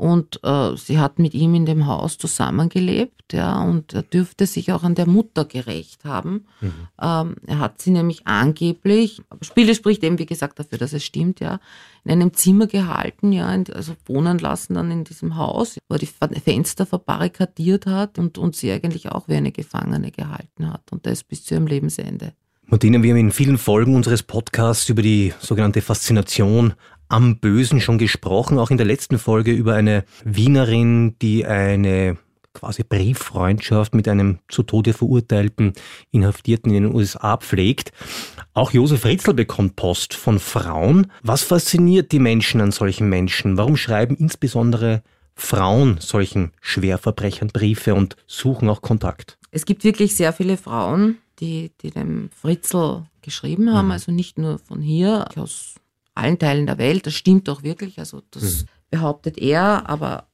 Und 0.00 0.40
äh, 0.44 0.78
sie 0.78 0.98
hat 0.98 1.18
mit 1.18 1.34
ihm 1.34 1.54
in 1.54 1.66
dem 1.66 1.86
Haus 1.86 2.16
zusammengelebt, 2.16 3.34
ja, 3.34 3.62
und 3.62 3.92
er 3.92 4.02
dürfte 4.02 4.46
sich 4.46 4.72
auch 4.72 4.82
an 4.82 4.94
der 4.94 5.06
Mutter 5.06 5.44
gerecht 5.44 6.06
haben. 6.06 6.46
Mhm. 6.62 6.72
Ähm, 7.02 7.36
er 7.46 7.58
hat 7.58 7.82
sie 7.82 7.90
nämlich 7.90 8.26
angeblich, 8.26 9.20
Spiele 9.42 9.74
spricht 9.74 10.02
eben, 10.02 10.18
wie 10.18 10.24
gesagt, 10.24 10.58
dafür, 10.58 10.78
dass 10.78 10.94
es 10.94 11.04
stimmt, 11.04 11.40
ja, 11.40 11.60
in 12.04 12.12
einem 12.12 12.32
Zimmer 12.32 12.66
gehalten, 12.66 13.30
ja, 13.30 13.46
also 13.48 13.92
wohnen 14.06 14.38
lassen 14.38 14.72
dann 14.72 14.90
in 14.90 15.04
diesem 15.04 15.36
Haus, 15.36 15.76
wo 15.90 15.96
er 15.96 15.98
die 15.98 16.06
Fenster 16.06 16.86
verbarrikadiert 16.86 17.84
hat 17.84 18.18
und, 18.18 18.38
und 18.38 18.56
sie 18.56 18.72
eigentlich 18.72 19.12
auch 19.12 19.28
wie 19.28 19.34
eine 19.34 19.52
Gefangene 19.52 20.12
gehalten 20.12 20.72
hat. 20.72 20.92
Und 20.92 21.04
das 21.04 21.24
bis 21.24 21.44
zu 21.44 21.56
ihrem 21.56 21.66
Lebensende. 21.66 22.32
Martina, 22.64 23.02
wir 23.02 23.10
haben 23.10 23.18
in 23.20 23.32
vielen 23.32 23.58
Folgen 23.58 23.94
unseres 23.96 24.22
Podcasts 24.22 24.88
über 24.88 25.02
die 25.02 25.34
sogenannte 25.40 25.82
Faszination 25.82 26.72
am 27.10 27.38
Bösen 27.38 27.80
schon 27.80 27.98
gesprochen, 27.98 28.58
auch 28.58 28.70
in 28.70 28.76
der 28.76 28.86
letzten 28.86 29.18
Folge 29.18 29.52
über 29.52 29.74
eine 29.74 30.04
Wienerin, 30.24 31.16
die 31.20 31.44
eine 31.44 32.16
quasi 32.54 32.82
Brieffreundschaft 32.82 33.94
mit 33.94 34.08
einem 34.08 34.38
zu 34.48 34.62
Tode 34.62 34.92
verurteilten 34.92 35.72
Inhaftierten 36.10 36.72
in 36.72 36.84
den 36.84 36.94
USA 36.94 37.36
pflegt. 37.36 37.92
Auch 38.54 38.72
Josef 38.72 39.04
Ritzel 39.04 39.34
bekommt 39.34 39.76
Post 39.76 40.14
von 40.14 40.38
Frauen. 40.38 41.10
Was 41.22 41.42
fasziniert 41.42 42.12
die 42.12 42.18
Menschen 42.18 42.60
an 42.60 42.72
solchen 42.72 43.08
Menschen? 43.08 43.56
Warum 43.56 43.76
schreiben 43.76 44.16
insbesondere 44.16 45.02
Frauen 45.34 45.98
solchen 46.00 46.52
Schwerverbrechern 46.60 47.48
Briefe 47.48 47.94
und 47.94 48.16
suchen 48.26 48.68
auch 48.68 48.82
Kontakt? 48.82 49.38
Es 49.52 49.64
gibt 49.64 49.84
wirklich 49.84 50.14
sehr 50.14 50.32
viele 50.32 50.56
Frauen, 50.56 51.18
die, 51.40 51.72
die 51.82 51.90
dem 51.90 52.30
Fritzl 52.40 53.04
geschrieben 53.22 53.72
haben, 53.72 53.86
mhm. 53.86 53.92
also 53.92 54.12
nicht 54.12 54.38
nur 54.38 54.58
von 54.58 54.80
hier, 54.80 55.26
aus 55.36 55.74
allen 56.14 56.38
Teilen 56.38 56.66
der 56.66 56.78
Welt. 56.78 57.06
Das 57.06 57.14
stimmt 57.14 57.48
auch 57.48 57.62
wirklich. 57.62 57.98
Also 57.98 58.22
das 58.30 58.62
mhm. 58.62 58.66
behauptet 58.90 59.38
er, 59.38 59.88
aber 59.88 60.28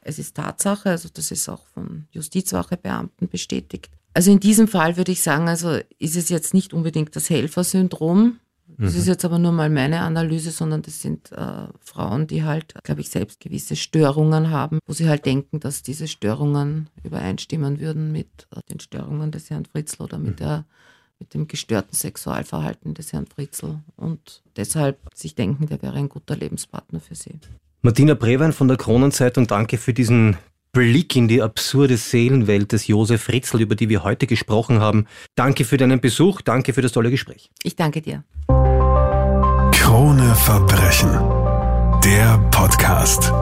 es 0.00 0.18
ist 0.18 0.36
Tatsache. 0.36 0.90
Also 0.90 1.08
das 1.12 1.30
ist 1.30 1.48
auch 1.48 1.66
von 1.66 2.06
Justizwachebeamten 2.10 3.28
bestätigt. 3.28 3.90
Also 4.14 4.30
in 4.30 4.40
diesem 4.40 4.66
Fall 4.68 4.96
würde 4.96 5.12
ich 5.12 5.22
sagen, 5.22 5.48
also 5.48 5.78
ist 5.98 6.16
es 6.16 6.28
jetzt 6.30 6.54
nicht 6.54 6.72
unbedingt 6.72 7.14
das 7.16 7.28
Helfersyndrom. 7.28 8.38
Das 8.78 8.94
mhm. 8.94 9.00
ist 9.00 9.06
jetzt 9.06 9.24
aber 9.24 9.38
nur 9.38 9.52
mal 9.52 9.70
meine 9.70 10.00
Analyse, 10.00 10.50
sondern 10.50 10.82
das 10.82 11.00
sind 11.00 11.30
äh, 11.32 11.68
Frauen, 11.80 12.26
die 12.26 12.42
halt, 12.42 12.74
glaube 12.82 13.00
ich, 13.00 13.10
selbst 13.10 13.40
gewisse 13.40 13.76
Störungen 13.76 14.50
haben, 14.50 14.80
wo 14.86 14.92
sie 14.92 15.08
halt 15.08 15.24
denken, 15.24 15.60
dass 15.60 15.82
diese 15.82 16.08
Störungen 16.08 16.90
übereinstimmen 17.04 17.78
würden 17.78 18.10
mit 18.10 18.48
äh, 18.50 18.60
den 18.70 18.80
Störungen 18.80 19.30
des 19.30 19.50
Herrn 19.50 19.66
Fritzl 19.66 20.02
oder 20.02 20.18
mit 20.18 20.32
mhm. 20.32 20.44
der 20.44 20.64
mit 21.18 21.34
dem 21.34 21.48
gestörten 21.48 21.94
Sexualverhalten 21.94 22.94
des 22.94 23.12
Herrn 23.12 23.26
Fritzl 23.26 23.78
und 23.96 24.42
deshalb 24.56 24.98
sich 25.14 25.34
denken, 25.34 25.66
der 25.66 25.82
wäre 25.82 25.94
ein 25.94 26.08
guter 26.08 26.36
Lebenspartner 26.36 27.00
für 27.00 27.14
sie. 27.14 27.38
Martina 27.82 28.14
Brewein 28.14 28.52
von 28.52 28.68
der 28.68 28.76
Kronenzeitung, 28.76 29.46
danke 29.46 29.78
für 29.78 29.94
diesen 29.94 30.36
Blick 30.72 31.16
in 31.16 31.28
die 31.28 31.40
absurde 31.40 31.96
Seelenwelt 31.96 32.72
des 32.72 32.86
Josef 32.86 33.22
Fritzl, 33.22 33.62
über 33.62 33.74
die 33.76 33.88
wir 33.88 34.04
heute 34.04 34.26
gesprochen 34.26 34.80
haben. 34.80 35.06
Danke 35.34 35.64
für 35.64 35.78
deinen 35.78 36.00
Besuch, 36.00 36.42
danke 36.42 36.74
für 36.74 36.82
das 36.82 36.92
tolle 36.92 37.10
Gespräch. 37.10 37.50
Ich 37.62 37.76
danke 37.76 38.02
dir. 38.02 38.24
Krone 39.72 40.34
Verbrechen, 40.34 41.12
der 42.04 42.38
Podcast. 42.50 43.32